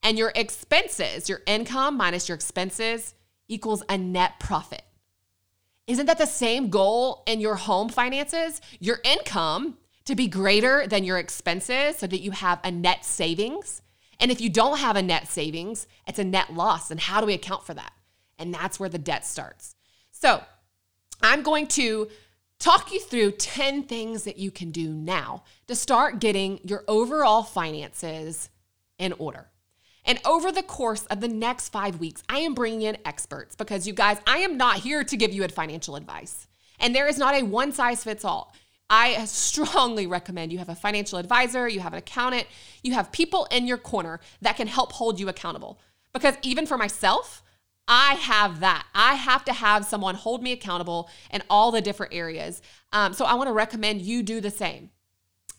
and 0.02 0.16
your 0.16 0.32
expenses, 0.34 1.28
your 1.28 1.40
income 1.46 1.96
minus 1.96 2.28
your 2.28 2.36
expenses 2.36 3.15
equals 3.48 3.82
a 3.88 3.96
net 3.96 4.38
profit. 4.40 4.82
Isn't 5.86 6.06
that 6.06 6.18
the 6.18 6.26
same 6.26 6.68
goal 6.68 7.22
in 7.26 7.40
your 7.40 7.54
home 7.54 7.88
finances? 7.88 8.60
Your 8.80 8.98
income 9.04 9.78
to 10.04 10.14
be 10.14 10.26
greater 10.26 10.86
than 10.86 11.04
your 11.04 11.18
expenses 11.18 11.96
so 11.96 12.06
that 12.06 12.20
you 12.20 12.32
have 12.32 12.60
a 12.64 12.70
net 12.70 13.04
savings. 13.04 13.82
And 14.18 14.30
if 14.30 14.40
you 14.40 14.48
don't 14.48 14.78
have 14.78 14.96
a 14.96 15.02
net 15.02 15.28
savings, 15.28 15.86
it's 16.06 16.18
a 16.18 16.24
net 16.24 16.52
loss. 16.52 16.90
And 16.90 16.98
how 16.98 17.20
do 17.20 17.26
we 17.26 17.34
account 17.34 17.64
for 17.64 17.74
that? 17.74 17.92
And 18.38 18.52
that's 18.52 18.80
where 18.80 18.88
the 18.88 18.98
debt 18.98 19.26
starts. 19.26 19.74
So 20.10 20.42
I'm 21.22 21.42
going 21.42 21.66
to 21.68 22.08
talk 22.58 22.92
you 22.92 23.00
through 23.00 23.32
10 23.32 23.84
things 23.84 24.24
that 24.24 24.38
you 24.38 24.50
can 24.50 24.70
do 24.70 24.92
now 24.92 25.44
to 25.66 25.74
start 25.74 26.20
getting 26.20 26.60
your 26.64 26.84
overall 26.88 27.42
finances 27.42 28.48
in 28.98 29.12
order. 29.14 29.48
And 30.06 30.20
over 30.24 30.52
the 30.52 30.62
course 30.62 31.04
of 31.06 31.20
the 31.20 31.28
next 31.28 31.70
five 31.70 31.98
weeks, 31.98 32.22
I 32.28 32.38
am 32.38 32.54
bringing 32.54 32.82
in 32.82 32.96
experts 33.04 33.56
because 33.56 33.86
you 33.86 33.92
guys, 33.92 34.18
I 34.26 34.38
am 34.38 34.56
not 34.56 34.78
here 34.78 35.02
to 35.02 35.16
give 35.16 35.32
you 35.32 35.46
financial 35.48 35.96
advice. 35.96 36.46
And 36.78 36.94
there 36.94 37.08
is 37.08 37.18
not 37.18 37.34
a 37.34 37.42
one 37.42 37.72
size 37.72 38.04
fits 38.04 38.24
all. 38.24 38.54
I 38.88 39.24
strongly 39.24 40.06
recommend 40.06 40.52
you 40.52 40.58
have 40.58 40.68
a 40.68 40.74
financial 40.76 41.18
advisor, 41.18 41.66
you 41.66 41.80
have 41.80 41.92
an 41.92 41.98
accountant, 41.98 42.46
you 42.84 42.94
have 42.94 43.10
people 43.10 43.48
in 43.50 43.66
your 43.66 43.78
corner 43.78 44.20
that 44.42 44.56
can 44.56 44.68
help 44.68 44.92
hold 44.92 45.18
you 45.18 45.28
accountable. 45.28 45.80
Because 46.12 46.36
even 46.42 46.66
for 46.66 46.78
myself, 46.78 47.42
I 47.88 48.14
have 48.14 48.60
that. 48.60 48.86
I 48.94 49.14
have 49.14 49.44
to 49.46 49.52
have 49.52 49.84
someone 49.84 50.14
hold 50.14 50.42
me 50.42 50.52
accountable 50.52 51.08
in 51.32 51.42
all 51.50 51.72
the 51.72 51.80
different 51.80 52.14
areas. 52.14 52.62
Um, 52.92 53.12
so 53.12 53.24
I 53.24 53.34
want 53.34 53.48
to 53.48 53.52
recommend 53.52 54.02
you 54.02 54.22
do 54.22 54.40
the 54.40 54.50
same. 54.50 54.90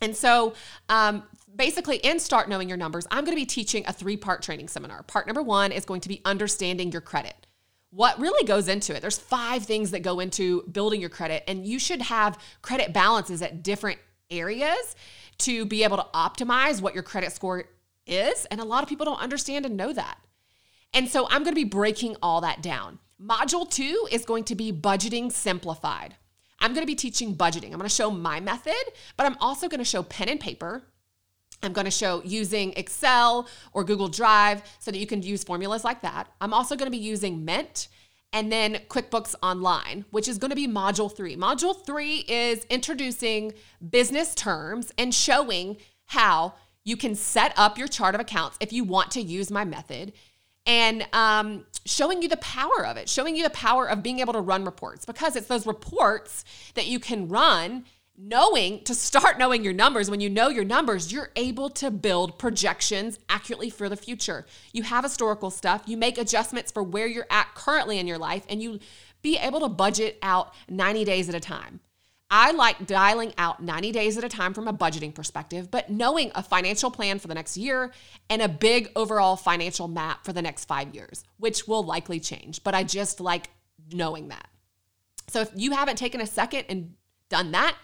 And 0.01 0.15
so, 0.15 0.53
um, 0.89 1.23
basically, 1.57 1.97
in 1.97 2.19
Start 2.19 2.47
Knowing 2.47 2.69
Your 2.69 2.77
Numbers, 2.77 3.07
I'm 3.11 3.25
going 3.25 3.35
to 3.35 3.41
be 3.41 3.45
teaching 3.45 3.83
a 3.87 3.93
three 3.93 4.17
part 4.17 4.41
training 4.41 4.67
seminar. 4.67 5.03
Part 5.03 5.27
number 5.27 5.41
one 5.41 5.71
is 5.71 5.85
going 5.85 6.01
to 6.01 6.09
be 6.09 6.21
understanding 6.23 6.91
your 6.91 7.01
credit. 7.01 7.47
What 7.89 8.19
really 8.19 8.45
goes 8.45 8.67
into 8.67 8.95
it? 8.95 9.01
There's 9.01 9.17
five 9.17 9.63
things 9.63 9.91
that 9.91 10.01
go 10.01 10.19
into 10.19 10.63
building 10.71 11.01
your 11.01 11.09
credit, 11.09 11.43
and 11.47 11.65
you 11.65 11.79
should 11.79 12.01
have 12.03 12.39
credit 12.61 12.93
balances 12.93 13.41
at 13.41 13.63
different 13.63 13.99
areas 14.29 14.95
to 15.39 15.65
be 15.65 15.83
able 15.83 15.97
to 15.97 16.05
optimize 16.13 16.81
what 16.81 16.93
your 16.93 17.03
credit 17.03 17.31
score 17.31 17.65
is. 18.05 18.45
And 18.45 18.59
a 18.59 18.65
lot 18.65 18.83
of 18.83 18.89
people 18.89 19.05
don't 19.05 19.21
understand 19.21 19.65
and 19.65 19.77
know 19.77 19.93
that. 19.93 20.17
And 20.93 21.07
so 21.07 21.27
I'm 21.29 21.43
going 21.43 21.53
to 21.53 21.61
be 21.61 21.63
breaking 21.63 22.17
all 22.21 22.41
that 22.41 22.61
down. 22.61 22.99
Module 23.21 23.69
two 23.69 24.07
is 24.11 24.25
going 24.25 24.43
to 24.45 24.55
be 24.55 24.71
budgeting 24.71 25.31
simplified. 25.31 26.15
I'm 26.59 26.73
going 26.73 26.83
to 26.83 26.87
be 26.87 26.95
teaching 26.95 27.35
budgeting. 27.35 27.65
I'm 27.65 27.77
going 27.77 27.83
to 27.83 27.89
show 27.89 28.09
my 28.11 28.39
method, 28.39 28.73
but 29.15 29.25
I'm 29.25 29.37
also 29.39 29.67
going 29.67 29.79
to 29.79 29.85
show 29.85 30.03
pen 30.03 30.29
and 30.29 30.39
paper. 30.39 30.83
I'm 31.63 31.73
going 31.73 31.85
to 31.85 31.91
show 31.91 32.21
using 32.23 32.73
Excel 32.73 33.47
or 33.73 33.83
Google 33.83 34.07
Drive 34.07 34.61
so 34.79 34.91
that 34.91 34.97
you 34.97 35.07
can 35.07 35.21
use 35.21 35.43
formulas 35.43 35.83
like 35.83 36.01
that. 36.01 36.27
I'm 36.39 36.53
also 36.53 36.75
going 36.75 36.87
to 36.87 36.97
be 36.97 37.03
using 37.03 37.43
Mint 37.43 37.87
and 38.33 38.51
then 38.51 38.75
QuickBooks 38.89 39.35
Online, 39.41 40.05
which 40.11 40.27
is 40.27 40.37
going 40.37 40.49
to 40.49 40.55
be 40.55 40.67
module 40.67 41.13
three. 41.13 41.35
Module 41.35 41.85
three 41.85 42.25
is 42.27 42.65
introducing 42.65 43.53
business 43.89 44.35
terms 44.35 44.91
and 44.97 45.13
showing 45.13 45.77
how 46.05 46.53
you 46.83 46.95
can 46.95 47.15
set 47.15 47.53
up 47.57 47.77
your 47.77 47.87
chart 47.87 48.15
of 48.15 48.21
accounts 48.21 48.57
if 48.59 48.71
you 48.71 48.83
want 48.83 49.11
to 49.11 49.21
use 49.21 49.51
my 49.51 49.65
method 49.65 50.13
and 50.65 51.07
um, 51.13 51.65
showing 51.85 52.21
you 52.21 52.27
the 52.27 52.37
power 52.37 52.85
of 52.85 52.97
it, 52.97 53.07
showing 53.07 53.35
you 53.35 53.43
the 53.43 53.49
power 53.49 53.89
of 53.89 54.03
being 54.03 54.19
able 54.19 54.33
to 54.33 54.41
run 54.41 54.65
reports 54.65 55.05
because 55.05 55.35
it's 55.35 55.47
those 55.47 55.65
reports 55.65 56.43
that 56.75 56.87
you 56.87 56.99
can 56.99 57.29
run 57.29 57.85
knowing 58.17 58.83
to 58.83 58.95
start 58.95 59.37
knowing 59.37 59.63
your 59.63 59.73
numbers 59.73 60.09
when 60.09 60.19
you 60.19 60.29
know 60.29 60.49
your 60.49 60.63
numbers 60.63 61.13
you're 61.13 61.29
able 61.35 61.69
to 61.69 61.91
build 61.91 62.39
projections 62.39 63.19
accurately 63.29 63.69
for 63.69 63.87
the 63.87 63.95
future 63.95 64.45
you 64.73 64.81
have 64.81 65.03
historical 65.03 65.51
stuff 65.51 65.83
you 65.85 65.95
make 65.95 66.17
adjustments 66.17 66.71
for 66.71 66.81
where 66.81 67.05
you're 67.05 67.27
at 67.29 67.47
currently 67.53 67.99
in 67.99 68.07
your 68.07 68.17
life 68.17 68.43
and 68.49 68.61
you 68.61 68.79
be 69.21 69.37
able 69.37 69.59
to 69.59 69.69
budget 69.69 70.17
out 70.23 70.51
90 70.67 71.05
days 71.05 71.29
at 71.29 71.35
a 71.35 71.39
time 71.39 71.79
I 72.29 72.51
like 72.51 72.85
dialing 72.85 73.33
out 73.37 73.63
90 73.63 73.91
days 73.93 74.17
at 74.17 74.23
a 74.23 74.29
time 74.29 74.53
from 74.53 74.67
a 74.67 74.73
budgeting 74.73 75.15
perspective, 75.15 75.71
but 75.71 75.89
knowing 75.89 76.31
a 76.35 76.43
financial 76.43 76.91
plan 76.91 77.19
for 77.19 77.29
the 77.29 77.33
next 77.33 77.55
year 77.55 77.93
and 78.29 78.41
a 78.41 78.49
big 78.49 78.91
overall 78.97 79.37
financial 79.37 79.87
map 79.87 80.25
for 80.25 80.33
the 80.33 80.41
next 80.41 80.65
five 80.65 80.93
years, 80.93 81.23
which 81.37 81.69
will 81.69 81.83
likely 81.83 82.19
change. 82.19 82.65
But 82.65 82.75
I 82.75 82.83
just 82.83 83.21
like 83.21 83.49
knowing 83.93 84.27
that. 84.27 84.45
So 85.29 85.39
if 85.39 85.51
you 85.55 85.71
haven't 85.71 85.97
taken 85.97 86.19
a 86.19 86.27
second 86.27 86.65
and 86.67 86.95
done 87.29 87.51
that, 87.51 87.77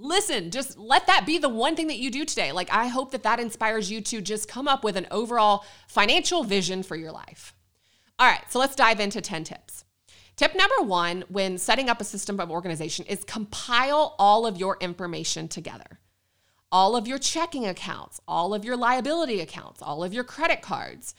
listen, 0.00 0.50
just 0.50 0.78
let 0.78 1.06
that 1.06 1.26
be 1.26 1.38
the 1.38 1.48
one 1.48 1.76
thing 1.76 1.88
that 1.88 1.98
you 1.98 2.10
do 2.10 2.24
today. 2.24 2.52
Like, 2.52 2.72
I 2.72 2.86
hope 2.86 3.12
that 3.12 3.22
that 3.22 3.38
inspires 3.38 3.90
you 3.90 4.00
to 4.02 4.20
just 4.20 4.48
come 4.48 4.66
up 4.66 4.82
with 4.82 4.96
an 4.96 5.06
overall 5.10 5.64
financial 5.86 6.42
vision 6.42 6.82
for 6.82 6.96
your 6.96 7.12
life. 7.12 7.54
All 8.18 8.28
right, 8.28 8.42
so 8.50 8.58
let's 8.58 8.74
dive 8.74 9.00
into 9.00 9.20
10 9.20 9.44
tips. 9.44 9.84
Tip 10.36 10.54
number 10.54 10.82
one 10.82 11.24
when 11.28 11.58
setting 11.58 11.90
up 11.90 12.00
a 12.00 12.04
system 12.04 12.40
of 12.40 12.50
organization 12.50 13.04
is 13.06 13.24
compile 13.24 14.14
all 14.18 14.46
of 14.46 14.56
your 14.56 14.78
information 14.80 15.48
together. 15.48 16.00
All 16.72 16.96
of 16.96 17.06
your 17.06 17.18
checking 17.18 17.66
accounts, 17.66 18.20
all 18.26 18.54
of 18.54 18.64
your 18.64 18.76
liability 18.76 19.40
accounts, 19.40 19.82
all 19.82 20.02
of 20.02 20.14
your 20.14 20.24
credit 20.24 20.62
cards, 20.62 21.14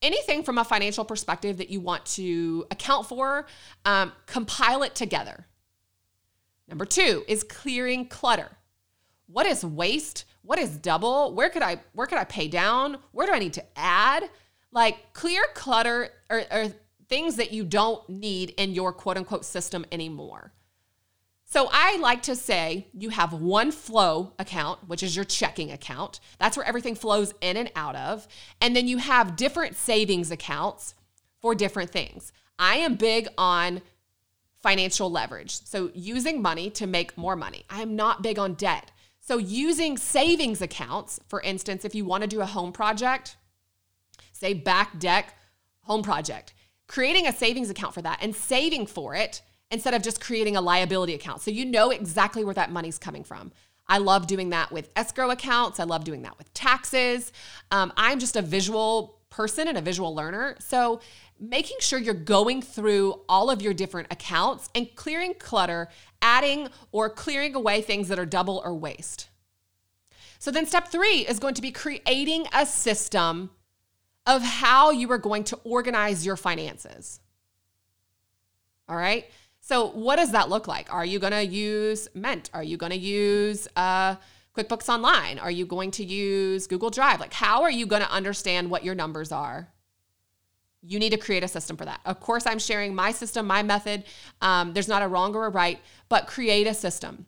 anything 0.00 0.42
from 0.42 0.58
a 0.58 0.64
financial 0.64 1.04
perspective 1.04 1.58
that 1.58 1.70
you 1.70 1.80
want 1.80 2.06
to 2.06 2.66
account 2.70 3.06
for, 3.06 3.46
um, 3.84 4.12
compile 4.26 4.82
it 4.82 4.94
together. 4.94 5.46
Number 6.72 6.86
two 6.86 7.22
is 7.28 7.44
clearing 7.44 8.06
clutter. 8.06 8.48
What 9.26 9.44
is 9.44 9.62
waste? 9.62 10.24
What 10.40 10.58
is 10.58 10.70
double? 10.70 11.34
Where 11.34 11.50
could 11.50 11.60
I 11.60 11.82
where 11.92 12.06
could 12.06 12.16
I 12.16 12.24
pay 12.24 12.48
down? 12.48 12.96
Where 13.10 13.26
do 13.26 13.34
I 13.34 13.38
need 13.40 13.52
to 13.52 13.64
add? 13.76 14.30
Like 14.70 15.12
clear 15.12 15.42
clutter 15.52 16.08
or, 16.30 16.44
or 16.50 16.68
things 17.10 17.36
that 17.36 17.52
you 17.52 17.64
don't 17.64 18.08
need 18.08 18.54
in 18.56 18.72
your 18.72 18.90
quote 18.90 19.18
unquote 19.18 19.44
system 19.44 19.84
anymore. 19.92 20.54
So 21.44 21.68
I 21.70 21.98
like 21.98 22.22
to 22.22 22.34
say 22.34 22.86
you 22.94 23.10
have 23.10 23.34
one 23.34 23.70
flow 23.70 24.32
account, 24.38 24.88
which 24.88 25.02
is 25.02 25.14
your 25.14 25.26
checking 25.26 25.72
account. 25.72 26.20
That's 26.38 26.56
where 26.56 26.66
everything 26.66 26.94
flows 26.94 27.34
in 27.42 27.58
and 27.58 27.70
out 27.76 27.96
of. 27.96 28.26
And 28.62 28.74
then 28.74 28.88
you 28.88 28.96
have 28.96 29.36
different 29.36 29.76
savings 29.76 30.30
accounts 30.30 30.94
for 31.38 31.54
different 31.54 31.90
things. 31.90 32.32
I 32.58 32.76
am 32.76 32.94
big 32.94 33.28
on 33.36 33.82
financial 34.62 35.10
leverage. 35.10 35.64
So 35.64 35.90
using 35.94 36.40
money 36.40 36.70
to 36.70 36.86
make 36.86 37.18
more 37.18 37.36
money. 37.36 37.64
I 37.68 37.82
am 37.82 37.96
not 37.96 38.22
big 38.22 38.38
on 38.38 38.54
debt. 38.54 38.90
So 39.20 39.38
using 39.38 39.96
savings 39.96 40.62
accounts, 40.62 41.20
for 41.28 41.40
instance, 41.40 41.84
if 41.84 41.94
you 41.94 42.04
want 42.04 42.22
to 42.22 42.28
do 42.28 42.40
a 42.40 42.46
home 42.46 42.72
project, 42.72 43.36
say 44.32 44.54
back 44.54 44.98
deck 44.98 45.36
home 45.82 46.02
project, 46.02 46.54
creating 46.86 47.26
a 47.26 47.32
savings 47.32 47.70
account 47.70 47.94
for 47.94 48.02
that 48.02 48.18
and 48.22 48.34
saving 48.34 48.86
for 48.86 49.14
it 49.14 49.42
instead 49.70 49.94
of 49.94 50.02
just 50.02 50.20
creating 50.20 50.56
a 50.56 50.60
liability 50.60 51.14
account. 51.14 51.40
So 51.40 51.50
you 51.50 51.64
know 51.64 51.90
exactly 51.90 52.44
where 52.44 52.54
that 52.54 52.70
money's 52.70 52.98
coming 52.98 53.24
from. 53.24 53.52
I 53.88 53.98
love 53.98 54.26
doing 54.26 54.50
that 54.50 54.70
with 54.70 54.90
escrow 54.94 55.30
accounts. 55.30 55.80
I 55.80 55.84
love 55.84 56.04
doing 56.04 56.22
that 56.22 56.38
with 56.38 56.52
taxes. 56.54 57.32
Um, 57.70 57.92
I'm 57.96 58.18
just 58.18 58.36
a 58.36 58.42
visual 58.42 59.21
person 59.32 59.66
and 59.66 59.78
a 59.78 59.80
visual 59.80 60.14
learner. 60.14 60.56
So 60.60 61.00
making 61.40 61.78
sure 61.80 61.98
you're 61.98 62.14
going 62.14 62.62
through 62.62 63.20
all 63.28 63.50
of 63.50 63.62
your 63.62 63.74
different 63.74 64.12
accounts 64.12 64.68
and 64.74 64.94
clearing 64.94 65.34
clutter, 65.34 65.88
adding 66.20 66.68
or 66.92 67.10
clearing 67.10 67.54
away 67.54 67.80
things 67.80 68.08
that 68.08 68.18
are 68.18 68.26
double 68.26 68.62
or 68.64 68.74
waste. 68.74 69.28
So 70.38 70.50
then 70.50 70.66
step 70.66 70.88
three 70.88 71.26
is 71.26 71.38
going 71.38 71.54
to 71.54 71.62
be 71.62 71.72
creating 71.72 72.46
a 72.52 72.66
system 72.66 73.50
of 74.26 74.42
how 74.42 74.90
you 74.90 75.10
are 75.10 75.18
going 75.18 75.44
to 75.44 75.56
organize 75.64 76.24
your 76.24 76.36
finances. 76.36 77.20
All 78.88 78.96
right. 78.96 79.26
So, 79.60 79.86
what 79.90 80.16
does 80.16 80.32
that 80.32 80.48
look 80.48 80.66
like? 80.66 80.92
Are 80.92 81.04
you 81.04 81.18
going 81.18 81.32
to 81.32 81.44
use 81.44 82.08
Mint? 82.14 82.50
Are 82.52 82.64
you 82.64 82.76
going 82.76 82.90
to 82.90 82.98
use 82.98 83.68
uh, 83.76 84.16
QuickBooks 84.56 84.88
Online? 84.88 85.38
Are 85.38 85.50
you 85.50 85.66
going 85.66 85.90
to 85.92 86.04
use 86.04 86.66
Google 86.66 86.90
Drive? 86.90 87.20
Like, 87.20 87.32
how 87.32 87.62
are 87.62 87.70
you 87.70 87.86
going 87.86 88.02
to 88.02 88.10
understand 88.10 88.70
what 88.70 88.84
your 88.84 88.94
numbers 88.94 89.32
are? 89.32 89.68
You 90.82 90.98
need 90.98 91.10
to 91.10 91.16
create 91.16 91.44
a 91.44 91.48
system 91.48 91.76
for 91.76 91.84
that. 91.84 92.00
Of 92.04 92.20
course, 92.20 92.46
I'm 92.46 92.58
sharing 92.58 92.94
my 92.94 93.12
system, 93.12 93.46
my 93.46 93.62
method. 93.62 94.04
Um, 94.40 94.72
there's 94.72 94.88
not 94.88 95.02
a 95.02 95.08
wrong 95.08 95.34
or 95.34 95.46
a 95.46 95.50
right, 95.50 95.78
but 96.08 96.26
create 96.26 96.66
a 96.66 96.74
system. 96.74 97.26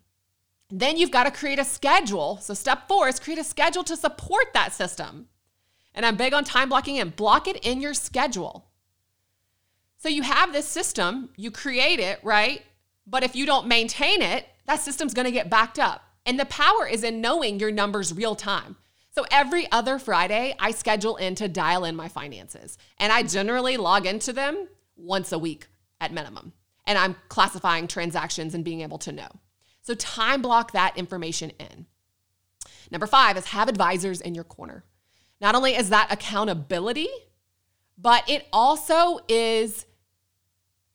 Then 0.71 0.97
you've 0.97 1.12
got 1.12 1.25
to 1.25 1.31
create 1.31 1.59
a 1.59 1.64
schedule. 1.64 2.38
So, 2.38 2.52
step 2.52 2.88
four 2.88 3.09
is 3.09 3.21
create 3.21 3.38
a 3.38 3.45
schedule 3.45 3.85
to 3.85 3.97
support 3.97 4.52
that 4.54 4.73
system. 4.73 5.28
And 5.95 6.04
I'm 6.04 6.16
big 6.16 6.35
on 6.35 6.45
time 6.45 6.69
blocking 6.69 6.99
and 6.99 7.14
block 7.14 7.47
it 7.47 7.64
in 7.64 7.81
your 7.81 7.95
schedule. 7.95 8.66
So 9.97 10.11
you 10.11 10.23
have 10.23 10.52
this 10.52 10.69
system, 10.69 11.31
you 11.37 11.50
create 11.50 11.99
it, 11.99 12.19
right? 12.23 12.62
But 13.07 13.23
if 13.23 13.35
you 13.35 13.47
don't 13.47 13.66
maintain 13.66 14.21
it, 14.21 14.47
that 14.66 14.81
system's 14.81 15.14
gonna 15.14 15.31
get 15.31 15.49
backed 15.49 15.78
up. 15.78 16.03
And 16.26 16.40
the 16.40 16.47
power 16.47 16.87
is 16.87 17.04
in 17.04 17.21
knowing 17.21 17.61
your 17.61 17.71
numbers 17.71 18.12
real 18.12 18.35
time. 18.35 18.76
So 19.11 19.25
every 19.31 19.71
other 19.71 19.99
Friday, 19.99 20.54
I 20.59 20.73
schedule 20.73 21.16
in 21.16 21.35
to 21.37 21.49
dial 21.49 21.85
in 21.85 21.95
my 21.95 22.09
finances. 22.09 22.78
And 22.99 23.12
I 23.12 23.23
generally 23.23 23.76
log 23.76 24.07
into 24.07 24.33
them 24.33 24.69
once 24.97 25.31
a 25.33 25.38
week 25.38 25.66
at 26.00 26.12
minimum. 26.12 26.52
And 26.87 26.99
I'm 26.99 27.16
classifying 27.28 27.87
transactions 27.87 28.54
and 28.54 28.64
being 28.64 28.81
able 28.81 28.99
to 28.99 29.12
know. 29.12 29.28
So 29.83 29.95
time 29.95 30.43
block 30.43 30.73
that 30.73 30.97
information 30.97 31.50
in. 31.61 31.87
Number 32.90 33.07
five 33.07 33.37
is 33.37 33.47
have 33.47 33.69
advisors 33.69 34.21
in 34.21 34.35
your 34.35 34.45
corner. 34.45 34.85
Not 35.40 35.54
only 35.54 35.76
is 35.76 35.90
that 35.90 36.12
accountability, 36.12 37.09
but 37.99 38.28
it 38.28 38.47
also 38.52 39.21
is 39.28 39.87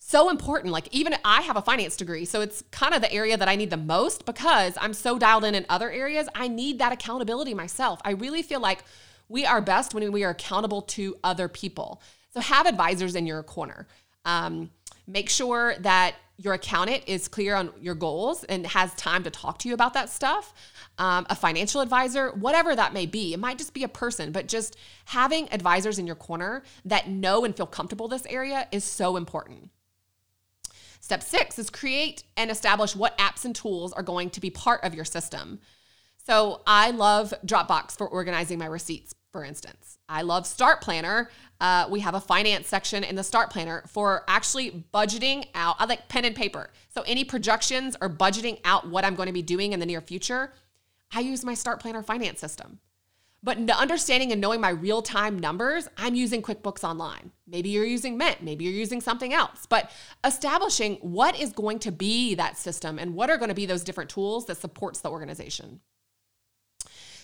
so 0.09 0.29
important. 0.29 0.73
Like, 0.73 0.87
even 0.91 1.15
I 1.23 1.41
have 1.41 1.55
a 1.55 1.61
finance 1.61 1.95
degree, 1.95 2.25
so 2.25 2.41
it's 2.41 2.63
kind 2.71 2.95
of 2.95 3.01
the 3.01 3.13
area 3.13 3.37
that 3.37 3.47
I 3.47 3.55
need 3.55 3.69
the 3.69 3.77
most 3.77 4.25
because 4.25 4.73
I'm 4.81 4.93
so 4.93 5.19
dialed 5.19 5.43
in 5.43 5.53
in 5.53 5.67
other 5.69 5.91
areas. 5.91 6.27
I 6.33 6.47
need 6.47 6.79
that 6.79 6.91
accountability 6.91 7.53
myself. 7.53 7.99
I 8.03 8.11
really 8.11 8.41
feel 8.41 8.59
like 8.59 8.83
we 9.27 9.45
are 9.45 9.61
best 9.61 9.93
when 9.93 10.11
we 10.11 10.23
are 10.23 10.31
accountable 10.31 10.81
to 10.81 11.15
other 11.23 11.47
people. 11.47 12.01
So, 12.33 12.39
have 12.39 12.65
advisors 12.65 13.13
in 13.15 13.27
your 13.27 13.43
corner. 13.43 13.87
Um, 14.25 14.71
make 15.05 15.29
sure 15.29 15.75
that 15.81 16.15
your 16.37 16.55
accountant 16.55 17.03
is 17.05 17.27
clear 17.27 17.53
on 17.53 17.71
your 17.79 17.95
goals 17.95 18.43
and 18.45 18.65
has 18.65 18.93
time 18.95 19.23
to 19.23 19.29
talk 19.29 19.59
to 19.59 19.67
you 19.67 19.75
about 19.75 19.93
that 19.93 20.09
stuff. 20.09 20.53
Um, 20.97 21.27
a 21.29 21.35
financial 21.35 21.81
advisor, 21.81 22.31
whatever 22.31 22.75
that 22.75 22.93
may 22.93 23.05
be. 23.05 23.33
It 23.33 23.39
might 23.39 23.59
just 23.59 23.75
be 23.75 23.83
a 23.83 23.89
person, 23.89 24.31
but 24.31 24.47
just 24.47 24.75
having 25.05 25.51
advisors 25.51 25.99
in 25.99 26.07
your 26.07 26.15
corner 26.15 26.63
that 26.85 27.09
know 27.09 27.45
and 27.45 27.55
feel 27.55 27.67
comfortable 27.67 28.07
this 28.07 28.25
area 28.25 28.67
is 28.71 28.83
so 28.83 29.15
important. 29.15 29.69
Step 30.99 31.23
six 31.23 31.57
is 31.57 31.69
create 31.69 32.23
and 32.37 32.51
establish 32.51 32.95
what 32.95 33.17
apps 33.17 33.45
and 33.45 33.55
tools 33.55 33.93
are 33.93 34.03
going 34.03 34.29
to 34.29 34.39
be 34.39 34.49
part 34.49 34.83
of 34.83 34.93
your 34.93 35.05
system. 35.05 35.59
So 36.25 36.61
I 36.67 36.91
love 36.91 37.33
Dropbox 37.45 37.97
for 37.97 38.07
organizing 38.07 38.59
my 38.59 38.67
receipts, 38.67 39.15
for 39.31 39.43
instance. 39.43 39.97
I 40.07 40.21
love 40.21 40.45
Start 40.45 40.81
Planner. 40.81 41.29
Uh, 41.59 41.87
we 41.89 42.01
have 42.01 42.15
a 42.15 42.19
finance 42.19 42.67
section 42.67 43.03
in 43.03 43.15
the 43.15 43.23
Start 43.23 43.49
Planner 43.49 43.83
for 43.87 44.23
actually 44.27 44.85
budgeting 44.93 45.45
out. 45.55 45.77
I 45.79 45.85
like 45.85 46.07
pen 46.07 46.25
and 46.25 46.35
paper. 46.35 46.69
So 46.89 47.03
any 47.07 47.23
projections 47.23 47.95
or 47.99 48.09
budgeting 48.09 48.59
out 48.63 48.87
what 48.87 49.05
I'm 49.05 49.15
going 49.15 49.27
to 49.27 49.33
be 49.33 49.41
doing 49.41 49.73
in 49.73 49.79
the 49.79 49.85
near 49.85 50.01
future, 50.01 50.53
I 51.11 51.21
use 51.21 51.43
my 51.43 51.53
Start 51.53 51.79
Planner 51.79 52.03
finance 52.03 52.39
system. 52.39 52.79
But 53.41 53.57
understanding 53.69 54.31
and 54.33 54.41
knowing 54.41 54.59
my 54.59 54.69
real 54.69 55.01
time 55.01 55.39
numbers, 55.39 55.87
I'm 55.97 56.13
using 56.13 56.41
QuickBooks 56.41 56.83
Online. 56.83 57.31
Maybe 57.47 57.69
you're 57.69 57.85
using 57.85 58.17
Mint, 58.17 58.43
maybe 58.43 58.65
you're 58.65 58.73
using 58.73 58.99
something 58.99 59.33
else. 59.33 59.65
But 59.65 59.91
establishing 60.25 60.95
what 60.95 61.39
is 61.39 61.53
going 61.53 61.79
to 61.79 61.91
be 61.91 62.35
that 62.35 62.57
system 62.57 62.99
and 62.99 63.15
what 63.15 63.29
are 63.29 63.37
going 63.37 63.49
to 63.49 63.55
be 63.55 63.65
those 63.65 63.83
different 63.83 64.09
tools 64.09 64.45
that 64.47 64.57
supports 64.57 64.99
the 64.99 65.09
organization. 65.09 65.79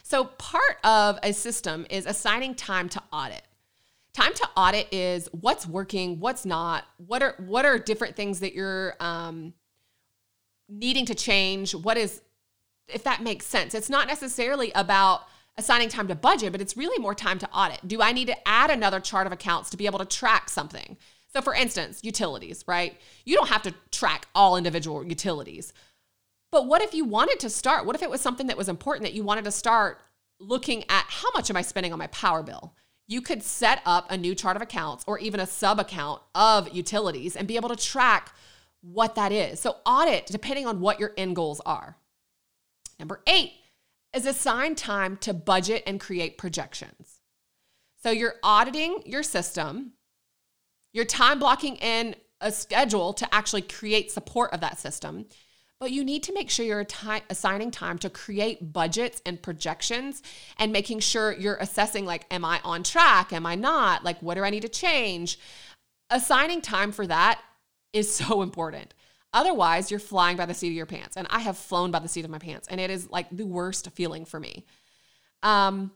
So, 0.03 0.25
part 0.25 0.77
of 0.83 1.19
a 1.23 1.33
system 1.33 1.85
is 1.89 2.05
assigning 2.05 2.55
time 2.55 2.87
to 2.89 3.01
audit. 3.11 3.41
Time 4.13 4.33
to 4.35 4.49
audit 4.55 4.87
is 4.93 5.27
what's 5.33 5.67
working, 5.67 6.21
what's 6.21 6.45
not, 6.45 6.85
what 6.97 7.21
are 7.21 7.35
what 7.39 7.65
are 7.65 7.77
different 7.77 8.15
things 8.15 8.39
that 8.39 8.53
you're 8.53 8.93
um, 9.01 9.53
needing 10.69 11.05
to 11.07 11.15
change. 11.15 11.75
What 11.75 11.97
is, 11.97 12.21
if 12.87 13.03
that 13.03 13.21
makes 13.21 13.45
sense. 13.45 13.73
It's 13.73 13.89
not 13.89 14.07
necessarily 14.07 14.71
about 14.73 15.23
assigning 15.57 15.89
time 15.89 16.07
to 16.07 16.15
budget, 16.15 16.51
but 16.51 16.61
it's 16.61 16.75
really 16.75 17.01
more 17.01 17.15
time 17.15 17.39
to 17.39 17.49
audit. 17.51 17.79
Do 17.87 18.01
I 18.01 18.11
need 18.11 18.27
to 18.27 18.47
add 18.47 18.69
another 18.69 18.99
chart 18.99 19.27
of 19.27 19.33
accounts 19.33 19.69
to 19.69 19.77
be 19.77 19.85
able 19.85 19.99
to 19.99 20.05
track 20.05 20.49
something? 20.49 20.97
So, 21.33 21.41
for 21.41 21.53
instance, 21.53 21.99
utilities, 22.03 22.63
right? 22.67 22.97
You 23.25 23.35
don't 23.35 23.49
have 23.49 23.63
to 23.63 23.73
track 23.91 24.27
all 24.33 24.57
individual 24.57 25.03
utilities, 25.05 25.73
but 26.51 26.67
what 26.67 26.81
if 26.81 26.93
you 26.93 27.05
wanted 27.05 27.39
to 27.41 27.49
start? 27.49 27.85
What 27.85 27.95
if 27.95 28.03
it 28.03 28.09
was 28.09 28.21
something 28.21 28.47
that 28.47 28.57
was 28.57 28.69
important 28.69 29.05
that 29.05 29.13
you 29.13 29.23
wanted 29.23 29.45
to 29.45 29.51
start 29.51 29.99
looking 30.39 30.83
at 30.89 31.05
how 31.07 31.29
much 31.33 31.49
am 31.49 31.57
I 31.57 31.61
spending 31.61 31.93
on 31.93 31.99
my 31.99 32.07
power 32.07 32.43
bill? 32.43 32.73
you 33.07 33.21
could 33.21 33.43
set 33.43 33.81
up 33.85 34.09
a 34.09 34.17
new 34.17 34.33
chart 34.33 34.55
of 34.55 34.61
accounts 34.61 35.03
or 35.07 35.19
even 35.19 35.39
a 35.39 35.45
sub 35.45 35.79
account 35.79 36.21
of 36.33 36.73
utilities 36.73 37.35
and 37.35 37.47
be 37.47 37.55
able 37.55 37.69
to 37.69 37.75
track 37.75 38.33
what 38.81 39.15
that 39.15 39.31
is. 39.31 39.59
So, 39.59 39.77
audit 39.85 40.27
depending 40.27 40.65
on 40.65 40.79
what 40.79 40.99
your 40.99 41.11
end 41.17 41.35
goals 41.35 41.61
are. 41.65 41.97
Number 42.99 43.21
eight 43.27 43.53
is 44.15 44.25
assign 44.25 44.75
time 44.75 45.17
to 45.17 45.33
budget 45.33 45.83
and 45.85 45.99
create 45.99 46.37
projections. 46.37 47.19
So, 48.01 48.11
you're 48.11 48.35
auditing 48.43 49.01
your 49.05 49.23
system, 49.23 49.93
you're 50.93 51.05
time 51.05 51.39
blocking 51.39 51.75
in 51.77 52.15
a 52.41 52.51
schedule 52.51 53.13
to 53.13 53.33
actually 53.33 53.61
create 53.61 54.11
support 54.11 54.53
of 54.53 54.61
that 54.61 54.79
system. 54.79 55.25
But 55.79 55.91
you 55.91 56.05
need 56.05 56.23
to 56.23 56.33
make 56.33 56.49
sure 56.49 56.65
you're 56.65 56.87
assigning 57.29 57.69
time 57.69 57.97
to 57.99 58.09
create 58.09 58.71
budgets 58.71 59.21
and 59.25 59.41
projections 59.41 60.23
and 60.57 60.71
making 60.71 61.01
sure 61.01 61.33
you're 61.33 61.57
assessing 61.57 62.05
like, 62.05 62.25
am 62.31 62.45
I 62.45 62.61
on 62.63 62.83
track? 62.83 63.33
Am 63.33 63.45
I 63.45 63.55
not? 63.55 64.03
Like, 64.03 64.21
what 64.21 64.35
do 64.35 64.43
I 64.43 64.49
need 64.49 64.61
to 64.61 64.69
change? 64.69 65.37
Assigning 66.09 66.61
time 66.61 66.93
for 66.93 67.05
that 67.07 67.41
is 67.91 68.13
so 68.13 68.41
important. 68.43 68.93
Otherwise, 69.35 69.91
you're 69.91 69.99
flying 69.99 70.37
by 70.37 70.45
the 70.45 70.53
seat 70.53 70.69
of 70.69 70.73
your 70.73 70.85
pants. 70.85 71.17
And 71.17 71.27
I 71.29 71.39
have 71.39 71.57
flown 71.57 71.91
by 71.91 71.99
the 71.99 72.07
seat 72.07 72.23
of 72.23 72.31
my 72.31 72.39
pants, 72.39 72.69
and 72.69 72.79
it 72.79 72.89
is 72.89 73.09
like 73.11 73.27
the 73.29 73.45
worst 73.45 73.91
feeling 73.91 74.23
for 74.23 74.39
me. 74.39 74.65
Um, 75.43 75.91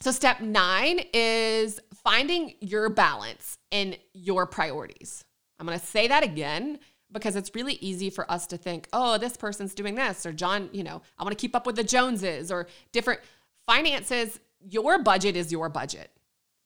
so, 0.00 0.12
step 0.12 0.40
nine 0.40 1.00
is 1.12 1.80
finding 2.04 2.54
your 2.60 2.88
balance 2.88 3.58
in 3.72 3.96
your 4.14 4.46
priorities. 4.46 5.24
I'm 5.58 5.66
going 5.66 5.78
to 5.78 5.84
say 5.84 6.06
that 6.06 6.22
again 6.22 6.78
because 7.10 7.34
it's 7.34 7.50
really 7.52 7.74
easy 7.80 8.10
for 8.10 8.30
us 8.30 8.46
to 8.46 8.56
think, 8.56 8.86
oh, 8.92 9.18
this 9.18 9.36
person's 9.36 9.74
doing 9.74 9.96
this, 9.96 10.24
or 10.24 10.32
John, 10.32 10.68
you 10.72 10.84
know, 10.84 11.02
I 11.18 11.24
want 11.24 11.36
to 11.36 11.40
keep 11.40 11.56
up 11.56 11.66
with 11.66 11.74
the 11.74 11.82
Joneses, 11.82 12.52
or 12.52 12.68
different 12.92 13.20
finances. 13.66 14.38
Your 14.60 15.02
budget 15.02 15.34
is 15.34 15.50
your 15.50 15.68
budget, 15.68 16.12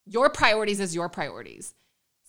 your 0.05 0.29
priorities 0.29 0.79
is 0.79 0.95
your 0.95 1.09
priorities. 1.09 1.73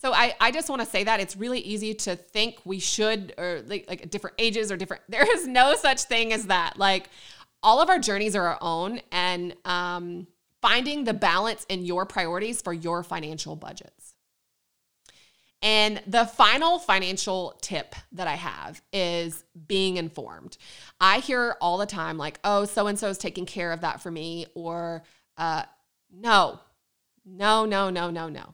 So 0.04 0.12
I, 0.14 0.36
I 0.42 0.52
just 0.52 0.70
want 0.70 0.82
to 0.82 0.86
say 0.86 1.06
that 1.06 1.22
it's 1.22 1.38
really 1.38 1.60
easy 1.60 1.94
to 1.94 2.18
think 2.18 2.58
we 2.66 2.80
should, 2.80 3.34
or 3.38 3.62
like, 3.66 3.86
like 3.88 4.10
different 4.10 4.36
ages 4.38 4.70
or 4.70 4.76
different, 4.76 5.02
there 5.10 5.26
is 5.34 5.48
no 5.48 5.76
such 5.76 6.02
thing 6.04 6.34
as 6.34 6.48
that. 6.48 6.78
Like 6.78 7.10
all 7.62 7.82
of 7.82 7.90
our 7.90 8.00
journeys 8.00 8.36
are 8.36 8.46
our 8.46 8.58
own, 8.60 9.00
and 9.14 9.56
um, 9.64 10.28
finding 10.62 11.06
the 11.06 11.14
balance 11.14 11.66
in 11.70 11.86
your 11.86 12.06
priorities 12.06 12.62
for 12.62 12.74
your 12.74 13.02
financial 13.02 13.56
budgets. 13.56 14.14
And 15.62 16.04
the 16.06 16.26
final 16.26 16.80
financial 16.80 17.58
tip 17.62 17.96
that 18.12 18.28
I 18.28 18.36
have 18.36 18.82
is 18.92 19.46
being 19.68 19.96
informed. 19.96 20.58
I 21.00 21.20
hear 21.20 21.56
all 21.62 21.78
the 21.78 21.86
time, 21.86 22.18
like, 22.18 22.42
oh, 22.44 22.66
so 22.66 22.88
and 22.88 23.00
so 23.00 23.08
is 23.08 23.18
taking 23.18 23.46
care 23.46 23.72
of 23.72 23.80
that 23.80 24.02
for 24.02 24.12
me, 24.12 24.48
or 24.54 25.04
uh, 25.38 25.64
no, 26.12 26.60
no, 27.26 27.66
no, 27.66 27.90
no, 27.90 28.10
no, 28.10 28.28
no. 28.28 28.54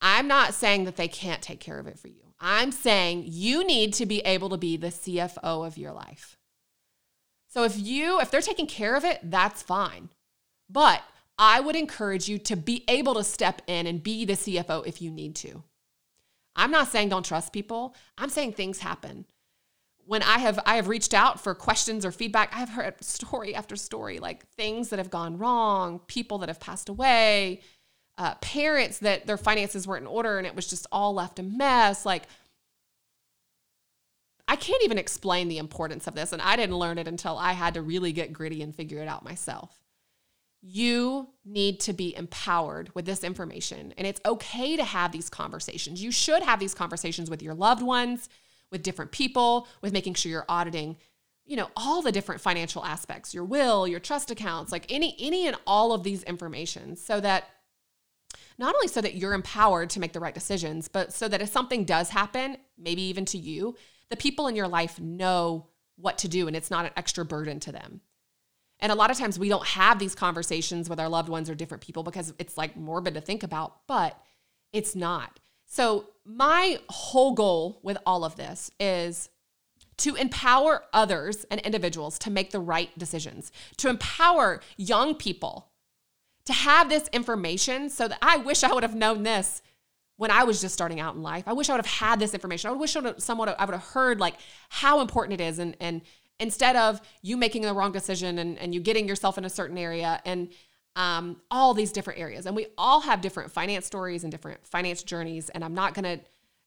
I'm 0.00 0.26
not 0.28 0.54
saying 0.54 0.84
that 0.84 0.96
they 0.96 1.08
can't 1.08 1.42
take 1.42 1.60
care 1.60 1.78
of 1.78 1.86
it 1.86 1.98
for 1.98 2.08
you. 2.08 2.32
I'm 2.40 2.72
saying 2.72 3.24
you 3.26 3.64
need 3.64 3.92
to 3.94 4.06
be 4.06 4.20
able 4.20 4.48
to 4.48 4.56
be 4.56 4.76
the 4.76 4.88
CFO 4.88 5.66
of 5.66 5.76
your 5.76 5.92
life. 5.92 6.38
So 7.48 7.64
if 7.64 7.78
you, 7.78 8.20
if 8.20 8.30
they're 8.30 8.40
taking 8.40 8.66
care 8.66 8.96
of 8.96 9.04
it, 9.04 9.18
that's 9.22 9.62
fine. 9.62 10.08
But 10.70 11.02
I 11.36 11.60
would 11.60 11.76
encourage 11.76 12.28
you 12.28 12.38
to 12.38 12.56
be 12.56 12.84
able 12.88 13.14
to 13.14 13.24
step 13.24 13.60
in 13.66 13.86
and 13.86 14.02
be 14.02 14.24
the 14.24 14.34
CFO 14.34 14.86
if 14.86 15.02
you 15.02 15.10
need 15.10 15.34
to. 15.36 15.62
I'm 16.54 16.70
not 16.70 16.88
saying 16.88 17.08
don't 17.08 17.24
trust 17.24 17.52
people. 17.52 17.94
I'm 18.16 18.28
saying 18.28 18.52
things 18.52 18.78
happen. 18.78 19.26
When 20.06 20.22
I 20.22 20.38
have 20.38 20.58
I 20.66 20.76
have 20.76 20.88
reached 20.88 21.14
out 21.14 21.40
for 21.40 21.54
questions 21.54 22.04
or 22.04 22.10
feedback, 22.10 22.52
I've 22.54 22.70
heard 22.70 23.02
story 23.02 23.54
after 23.54 23.76
story 23.76 24.18
like 24.18 24.46
things 24.50 24.90
that 24.90 24.98
have 24.98 25.10
gone 25.10 25.38
wrong, 25.38 26.00
people 26.08 26.38
that 26.38 26.48
have 26.48 26.60
passed 26.60 26.88
away, 26.88 27.60
uh, 28.20 28.34
parents 28.36 28.98
that 28.98 29.26
their 29.26 29.38
finances 29.38 29.86
weren't 29.86 30.02
in 30.02 30.06
order 30.06 30.36
and 30.36 30.46
it 30.46 30.54
was 30.54 30.68
just 30.68 30.86
all 30.92 31.14
left 31.14 31.38
a 31.38 31.42
mess. 31.42 32.04
Like 32.04 32.24
I 34.46 34.56
can't 34.56 34.82
even 34.84 34.98
explain 34.98 35.48
the 35.48 35.58
importance 35.58 36.06
of 36.06 36.16
this, 36.16 36.32
and 36.32 36.42
I 36.42 36.56
didn't 36.56 36.76
learn 36.76 36.98
it 36.98 37.06
until 37.06 37.38
I 37.38 37.52
had 37.52 37.74
to 37.74 37.82
really 37.82 38.12
get 38.12 38.32
gritty 38.32 38.62
and 38.62 38.74
figure 38.74 39.00
it 39.00 39.06
out 39.06 39.24
myself. 39.24 39.80
You 40.60 41.28
need 41.44 41.78
to 41.80 41.92
be 41.92 42.14
empowered 42.16 42.90
with 42.92 43.06
this 43.06 43.22
information. 43.22 43.94
And 43.96 44.08
it's 44.08 44.20
okay 44.26 44.76
to 44.76 44.82
have 44.82 45.12
these 45.12 45.30
conversations. 45.30 46.02
You 46.02 46.10
should 46.10 46.42
have 46.42 46.58
these 46.58 46.74
conversations 46.74 47.30
with 47.30 47.42
your 47.42 47.54
loved 47.54 47.80
ones, 47.80 48.28
with 48.72 48.82
different 48.82 49.12
people, 49.12 49.68
with 49.82 49.92
making 49.92 50.14
sure 50.14 50.32
you're 50.32 50.44
auditing, 50.48 50.96
you 51.46 51.56
know, 51.56 51.70
all 51.76 52.02
the 52.02 52.12
different 52.12 52.40
financial 52.40 52.84
aspects, 52.84 53.32
your 53.32 53.44
will, 53.44 53.86
your 53.86 54.00
trust 54.00 54.32
accounts, 54.32 54.72
like 54.72 54.84
any 54.90 55.16
any 55.20 55.46
and 55.46 55.56
all 55.64 55.92
of 55.92 56.02
these 56.02 56.24
information 56.24 56.96
so 56.96 57.20
that 57.20 57.48
not 58.60 58.74
only 58.74 58.88
so 58.88 59.00
that 59.00 59.14
you're 59.14 59.32
empowered 59.32 59.88
to 59.90 60.00
make 60.00 60.12
the 60.12 60.20
right 60.20 60.34
decisions, 60.34 60.86
but 60.86 61.14
so 61.14 61.26
that 61.26 61.40
if 61.40 61.48
something 61.48 61.84
does 61.84 62.10
happen, 62.10 62.58
maybe 62.76 63.00
even 63.02 63.24
to 63.24 63.38
you, 63.38 63.74
the 64.10 64.16
people 64.16 64.48
in 64.48 64.54
your 64.54 64.68
life 64.68 65.00
know 65.00 65.66
what 65.96 66.18
to 66.18 66.28
do 66.28 66.46
and 66.46 66.54
it's 66.54 66.70
not 66.70 66.84
an 66.84 66.90
extra 66.94 67.24
burden 67.24 67.58
to 67.60 67.72
them. 67.72 68.02
And 68.78 68.92
a 68.92 68.94
lot 68.94 69.10
of 69.10 69.16
times 69.16 69.38
we 69.38 69.48
don't 69.48 69.66
have 69.66 69.98
these 69.98 70.14
conversations 70.14 70.90
with 70.90 71.00
our 71.00 71.08
loved 71.08 71.30
ones 71.30 71.48
or 71.48 71.54
different 71.54 71.82
people 71.82 72.02
because 72.02 72.34
it's 72.38 72.58
like 72.58 72.76
morbid 72.76 73.14
to 73.14 73.22
think 73.22 73.42
about, 73.42 73.86
but 73.86 74.20
it's 74.74 74.94
not. 74.94 75.40
So, 75.66 76.06
my 76.26 76.80
whole 76.88 77.32
goal 77.32 77.80
with 77.82 77.96
all 78.04 78.24
of 78.24 78.36
this 78.36 78.70
is 78.78 79.30
to 79.98 80.14
empower 80.16 80.84
others 80.92 81.44
and 81.50 81.60
individuals 81.60 82.18
to 82.20 82.30
make 82.30 82.50
the 82.50 82.60
right 82.60 82.96
decisions, 82.98 83.52
to 83.78 83.88
empower 83.88 84.60
young 84.76 85.14
people 85.14 85.69
to 86.46 86.52
have 86.52 86.88
this 86.88 87.08
information 87.12 87.90
so 87.90 88.08
that 88.08 88.18
I 88.22 88.38
wish 88.38 88.64
I 88.64 88.72
would 88.72 88.82
have 88.82 88.94
known 88.94 89.22
this 89.22 89.62
when 90.16 90.30
I 90.30 90.44
was 90.44 90.60
just 90.60 90.74
starting 90.74 91.00
out 91.00 91.14
in 91.14 91.22
life. 91.22 91.44
I 91.46 91.52
wish 91.52 91.70
I 91.70 91.74
would 91.74 91.84
have 91.84 91.94
had 91.94 92.20
this 92.20 92.34
information. 92.34 92.70
I 92.70 92.74
wish 92.74 92.94
I 92.96 93.00
would 93.00 93.14
have, 93.16 93.38
I 93.58 93.64
would 93.64 93.72
have 93.72 93.84
heard 93.84 94.20
like 94.20 94.34
how 94.68 95.00
important 95.00 95.40
it 95.40 95.44
is 95.44 95.58
and 95.58 95.76
and 95.80 96.02
instead 96.40 96.74
of 96.74 97.00
you 97.22 97.36
making 97.36 97.62
the 97.62 97.72
wrong 97.72 97.92
decision 97.92 98.38
and, 98.38 98.58
and 98.58 98.74
you 98.74 98.80
getting 98.80 99.06
yourself 99.06 99.38
in 99.38 99.44
a 99.44 99.50
certain 99.50 99.78
area 99.78 100.20
and 100.24 100.48
um, 100.96 101.40
all 101.50 101.74
these 101.74 101.92
different 101.92 102.18
areas. 102.18 102.46
And 102.46 102.56
we 102.56 102.66
all 102.76 103.00
have 103.02 103.20
different 103.20 103.52
finance 103.52 103.86
stories 103.86 104.24
and 104.24 104.32
different 104.32 104.66
finance 104.66 105.02
journeys. 105.02 105.50
And 105.50 105.64
I'm 105.64 105.74
not 105.74 105.94
going 105.94 106.18
to 106.18 106.24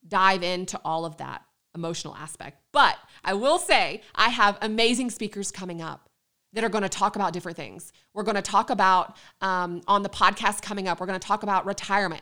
dive 0.07 0.43
into 0.43 0.79
all 0.85 1.05
of 1.05 1.17
that 1.17 1.43
emotional 1.75 2.15
aspect. 2.15 2.61
But 2.71 2.97
I 3.23 3.33
will 3.33 3.57
say, 3.57 4.01
I 4.15 4.29
have 4.29 4.57
amazing 4.61 5.09
speakers 5.09 5.51
coming 5.51 5.81
up 5.81 6.09
that 6.53 6.63
are 6.63 6.69
going 6.69 6.83
to 6.83 6.89
talk 6.89 7.15
about 7.15 7.33
different 7.33 7.57
things. 7.57 7.91
We're 8.13 8.23
going 8.23 8.35
to 8.35 8.41
talk 8.41 8.69
about 8.69 9.17
um, 9.41 9.81
on 9.87 10.03
the 10.03 10.09
podcast 10.09 10.61
coming 10.61 10.87
up, 10.87 10.99
we're 10.99 11.07
going 11.07 11.19
to 11.19 11.27
talk 11.27 11.43
about 11.43 11.65
retirement. 11.65 12.21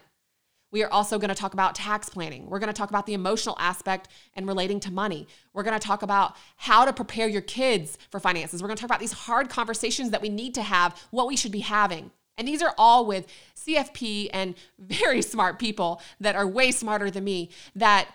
We 0.71 0.83
are 0.83 0.89
also 0.89 1.19
going 1.19 1.29
to 1.29 1.35
talk 1.35 1.53
about 1.53 1.75
tax 1.75 2.07
planning. 2.07 2.49
We're 2.49 2.59
going 2.59 2.71
to 2.71 2.73
talk 2.73 2.89
about 2.89 3.05
the 3.05 3.13
emotional 3.13 3.57
aspect 3.59 4.07
and 4.35 4.47
relating 4.47 4.79
to 4.81 4.91
money. 4.91 5.27
We're 5.53 5.63
going 5.63 5.77
to 5.77 5.85
talk 5.85 6.01
about 6.01 6.37
how 6.55 6.85
to 6.85 6.93
prepare 6.93 7.27
your 7.27 7.41
kids 7.41 7.97
for 8.09 8.21
finances. 8.21 8.61
We're 8.61 8.69
going 8.69 8.77
to 8.77 8.81
talk 8.81 8.89
about 8.89 9.01
these 9.01 9.11
hard 9.11 9.49
conversations 9.49 10.11
that 10.11 10.21
we 10.21 10.29
need 10.29 10.55
to 10.55 10.61
have, 10.61 10.97
what 11.11 11.27
we 11.27 11.35
should 11.35 11.51
be 11.51 11.59
having. 11.59 12.11
And 12.37 12.47
these 12.47 12.61
are 12.61 12.73
all 12.77 13.05
with 13.05 13.27
CFP 13.57 14.29
and 14.33 14.55
very 14.79 15.21
smart 15.21 15.59
people 15.59 16.01
that 16.21 16.35
are 16.35 16.47
way 16.47 16.71
smarter 16.71 17.11
than 17.11 17.25
me 17.25 17.49
that 17.75 18.07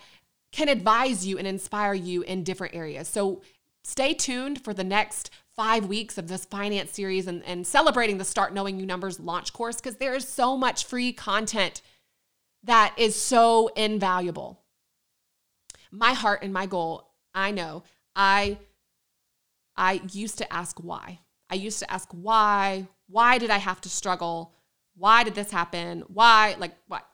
can 0.50 0.68
advise 0.70 1.26
you 1.26 1.36
and 1.36 1.46
inspire 1.46 1.92
you 1.92 2.22
in 2.22 2.42
different 2.42 2.74
areas. 2.74 3.06
So 3.08 3.42
stay 3.84 4.14
tuned 4.14 4.64
for 4.64 4.72
the 4.72 4.84
next 4.84 5.30
five 5.56 5.86
weeks 5.86 6.18
of 6.18 6.28
this 6.28 6.44
finance 6.44 6.92
series 6.92 7.26
and, 7.26 7.42
and 7.44 7.66
celebrating 7.66 8.18
the 8.18 8.24
Start 8.24 8.52
Knowing 8.52 8.78
You 8.78 8.86
Numbers 8.86 9.18
launch 9.18 9.52
course 9.52 9.76
because 9.76 9.96
there 9.96 10.14
is 10.14 10.28
so 10.28 10.56
much 10.56 10.84
free 10.84 11.12
content 11.12 11.80
that 12.62 12.94
is 12.98 13.20
so 13.20 13.68
invaluable. 13.68 14.60
My 15.90 16.12
heart 16.12 16.42
and 16.42 16.52
my 16.52 16.66
goal, 16.66 17.10
I 17.34 17.52
know, 17.52 17.84
I 18.14 18.58
I 19.76 20.00
used 20.12 20.38
to 20.38 20.52
ask 20.52 20.78
why. 20.78 21.20
I 21.48 21.54
used 21.54 21.78
to 21.78 21.90
ask 21.90 22.08
why, 22.12 22.88
why 23.08 23.38
did 23.38 23.50
I 23.50 23.58
have 23.58 23.80
to 23.82 23.88
struggle? 23.88 24.52
Why 24.96 25.22
did 25.22 25.34
this 25.34 25.50
happen? 25.50 26.02
Why 26.08 26.56
like 26.58 26.76
what? 26.88 27.06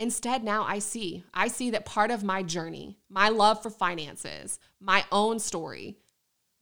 Instead, 0.00 0.42
now 0.42 0.64
I 0.64 0.80
see. 0.80 1.24
I 1.32 1.48
see 1.48 1.70
that 1.70 1.84
part 1.84 2.10
of 2.10 2.24
my 2.24 2.42
journey, 2.42 2.98
my 3.08 3.28
love 3.28 3.62
for 3.62 3.70
finances, 3.70 4.58
my 4.80 5.04
own 5.12 5.38
story, 5.38 5.98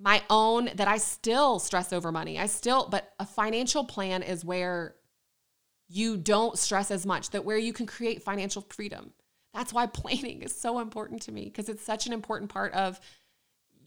my 0.03 0.21
own 0.29 0.69
that 0.75 0.89
I 0.89 0.99
still 0.99 1.61
stress 1.61 1.93
over 1.93 2.11
money. 2.11 2.39
I 2.39 2.47
still, 2.47 2.89
but 2.91 3.13
a 3.21 3.25
financial 3.25 3.85
plan 3.85 4.25
is 4.25 4.45
where 4.45 4.97
you 5.89 6.17
don't 6.17 6.59
stress 6.59 6.91
as 6.91 7.07
much, 7.07 7.31
that 7.31 7.45
where 7.45 7.57
you 7.57 7.73
can 7.73 7.87
create 7.87 8.23
financial 8.23 8.63
freedom. 8.63 9.13
That's 9.55 9.73
why 9.73 9.87
planning 9.93 10.43
is 10.43 10.59
so 10.59 10.81
important 10.81 11.23
to 11.23 11.33
me 11.33 11.45
because 11.45 11.69
it's 11.69 11.85
such 11.85 12.07
an 12.07 12.13
important 12.13 12.51
part 12.51 12.73
of 12.73 13.01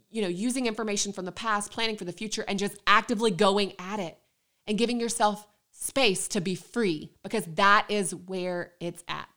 you 0.10 0.22
know, 0.22 0.30
using 0.30 0.66
information 0.66 1.12
from 1.12 1.26
the 1.26 1.32
past, 1.32 1.72
planning 1.72 1.98
for 1.98 2.06
the 2.06 2.14
future 2.14 2.46
and 2.48 2.58
just 2.58 2.78
actively 2.88 3.32
going 3.32 3.74
at 3.78 4.00
it 4.00 4.18
and 4.66 4.78
giving 4.78 4.98
yourself 4.98 5.46
space 5.72 6.30
to 6.30 6.40
be 6.40 6.56
free 6.56 7.12
because 7.22 7.44
that 7.56 7.86
is 7.90 8.16
where 8.16 8.72
it's 8.80 9.04
at. 9.10 9.28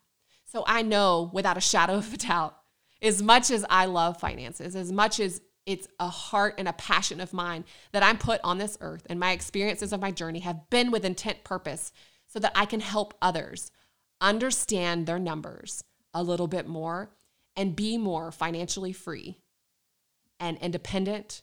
So 0.44 0.62
I 0.68 0.82
know 0.82 1.30
without 1.32 1.56
a 1.56 1.60
shadow 1.60 1.94
of 1.94 2.14
a 2.14 2.16
doubt, 2.16 2.56
as 3.02 3.20
much 3.20 3.50
as 3.50 3.64
I 3.68 3.86
love 3.86 4.20
finances, 4.20 4.76
as 4.76 4.92
much 4.92 5.18
as 5.18 5.40
it's 5.68 5.86
a 6.00 6.08
heart 6.08 6.54
and 6.56 6.66
a 6.66 6.72
passion 6.72 7.20
of 7.20 7.34
mine 7.34 7.62
that 7.92 8.02
I'm 8.02 8.16
put 8.16 8.40
on 8.42 8.56
this 8.56 8.78
earth 8.80 9.06
and 9.10 9.20
my 9.20 9.32
experiences 9.32 9.92
of 9.92 10.00
my 10.00 10.10
journey 10.10 10.38
have 10.38 10.70
been 10.70 10.90
with 10.90 11.04
intent 11.04 11.44
purpose 11.44 11.92
so 12.26 12.38
that 12.38 12.52
I 12.54 12.64
can 12.64 12.80
help 12.80 13.12
others 13.20 13.70
understand 14.18 15.06
their 15.06 15.18
numbers 15.18 15.84
a 16.14 16.22
little 16.22 16.46
bit 16.46 16.66
more 16.66 17.10
and 17.54 17.76
be 17.76 17.98
more 17.98 18.32
financially 18.32 18.94
free 18.94 19.36
and 20.40 20.56
independent 20.58 21.42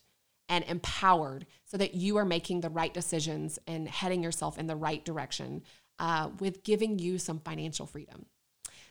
and 0.49 0.65
empowered 0.65 1.45
so 1.65 1.77
that 1.77 1.93
you 1.93 2.17
are 2.17 2.25
making 2.25 2.61
the 2.61 2.69
right 2.69 2.95
decisions 2.95 3.59
and 3.67 3.87
heading 3.87 4.23
yourself 4.23 4.57
in 4.57 4.65
the 4.65 4.75
right 4.75 5.05
direction 5.05 5.61
uh, 5.99 6.29
with 6.39 6.63
giving 6.63 6.97
you 6.97 7.19
some 7.19 7.39
financial 7.39 7.85
freedom. 7.85 8.25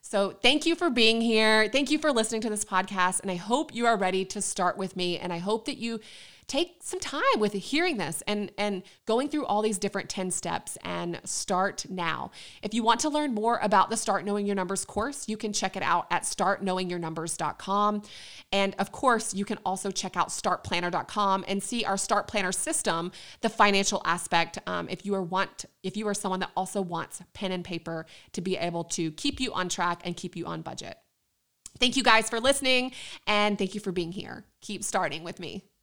So, 0.07 0.33
thank 0.43 0.67
you 0.67 0.75
for 0.75 0.91
being 0.91 1.23
here. 1.23 1.67
Thank 1.71 1.91
you 1.91 1.99
for 1.99 2.13
listening 2.13 2.43
to 2.43 2.51
this 2.51 2.63
podcast. 2.63 3.23
And 3.23 3.31
I 3.31 3.37
hope 3.37 3.75
you 3.75 3.87
are 3.87 3.97
ready 3.97 4.23
to 4.27 4.43
start 4.43 4.77
with 4.77 4.97
me. 4.97 5.19
And 5.19 5.33
I 5.33 5.39
hope 5.39 5.65
that 5.65 5.79
you 5.79 5.99
take 6.47 6.77
some 6.83 7.01
time 7.01 7.23
with 7.39 7.53
hearing 7.53 7.97
this 7.97 8.23
and, 8.27 8.51
and 8.59 8.83
going 9.07 9.29
through 9.29 9.47
all 9.47 9.63
these 9.63 9.79
different 9.79 10.09
10 10.09 10.31
steps 10.31 10.77
and 10.83 11.21
start 11.25 11.87
now. 11.89 12.31
If 12.63 12.75
you 12.75 12.83
want 12.83 13.01
to 13.01 13.09
learn 13.09 13.35
more 13.35 13.59
about 13.63 13.91
the 13.91 13.97
Start 13.97 14.25
Knowing 14.25 14.47
Your 14.47 14.55
Numbers 14.55 14.85
course, 14.85 15.29
you 15.29 15.37
can 15.37 15.53
check 15.53 15.77
it 15.77 15.83
out 15.83 16.07
at 16.11 16.23
startknowingyournumbers.com. 16.23 18.03
And 18.53 18.75
of 18.79 18.93
course, 18.93 19.35
you 19.35 19.45
can 19.45 19.59
also 19.65 19.91
check 19.91 20.17
out 20.17 20.29
startplanner.com 20.29 21.45
and 21.49 21.63
see 21.63 21.85
our 21.85 21.97
Start 21.97 22.29
Planner 22.29 22.53
system, 22.53 23.13
the 23.41 23.49
financial 23.49 24.03
aspect. 24.05 24.59
Um, 24.67 24.89
if 24.91 25.05
you 25.07 25.15
are 25.15 25.23
want 25.23 25.65
if 25.83 25.97
you 25.97 26.09
are 26.09 26.15
someone 26.15 26.41
that 26.41 26.51
also 26.57 26.81
wants 26.81 27.23
pen 27.35 27.53
and 27.53 27.65
paper 27.65 28.07
to 28.33 28.41
be 28.41 28.57
able 28.57 28.85
to 28.85 29.11
keep 29.13 29.41
you 29.41 29.53
on 29.53 29.69
track 29.69 30.01
and 30.05 30.17
keep 30.17 30.37
you 30.37 30.47
on 30.47 30.63
budget. 30.63 30.97
Thank 31.79 31.97
you 31.97 32.03
guys 32.03 32.31
for 32.31 32.41
listening 32.41 32.93
and 33.27 33.59
thank 33.59 33.75
you 33.75 33.81
for 33.81 33.93
being 33.93 34.13
here. 34.13 34.45
Keep 34.61 34.85
starting 34.85 35.25
with 35.25 35.41
me. 35.41 35.74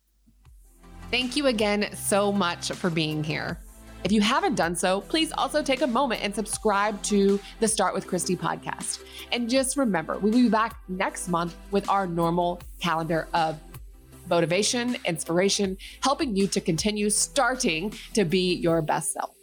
Thank 1.12 1.36
you 1.36 1.48
again 1.48 1.94
so 1.94 2.32
much 2.32 2.72
for 2.72 2.90
being 2.90 3.22
here. 3.22 3.60
If 4.06 4.14
you 4.14 4.22
haven't 4.22 4.56
done 4.56 4.78
so, 4.78 5.02
please 5.02 5.34
also 5.34 5.62
take 5.62 5.82
a 5.82 5.88
moment 5.88 6.24
and 6.24 6.34
subscribe 6.34 7.04
to 7.04 7.38
the 7.60 7.68
Start 7.68 7.94
with 7.94 8.08
Kristy 8.08 8.38
podcast. 8.38 9.04
And 9.34 9.50
just 9.50 9.76
remember, 9.76 10.18
we 10.20 10.32
will 10.32 10.38
be 10.38 10.50
back 10.50 10.78
next 10.88 11.28
month 11.28 11.58
with 11.70 11.90
our 11.90 12.08
normal 12.08 12.62
calendar 12.80 13.28
of 13.34 13.60
motivation, 14.30 14.96
inspiration, 15.04 15.78
helping 16.02 16.34
you 16.34 16.48
to 16.48 16.62
continue 16.62 17.10
starting 17.10 17.94
to 18.14 18.24
be 18.24 18.56
your 18.56 18.82
best 18.82 19.12
self. 19.12 19.41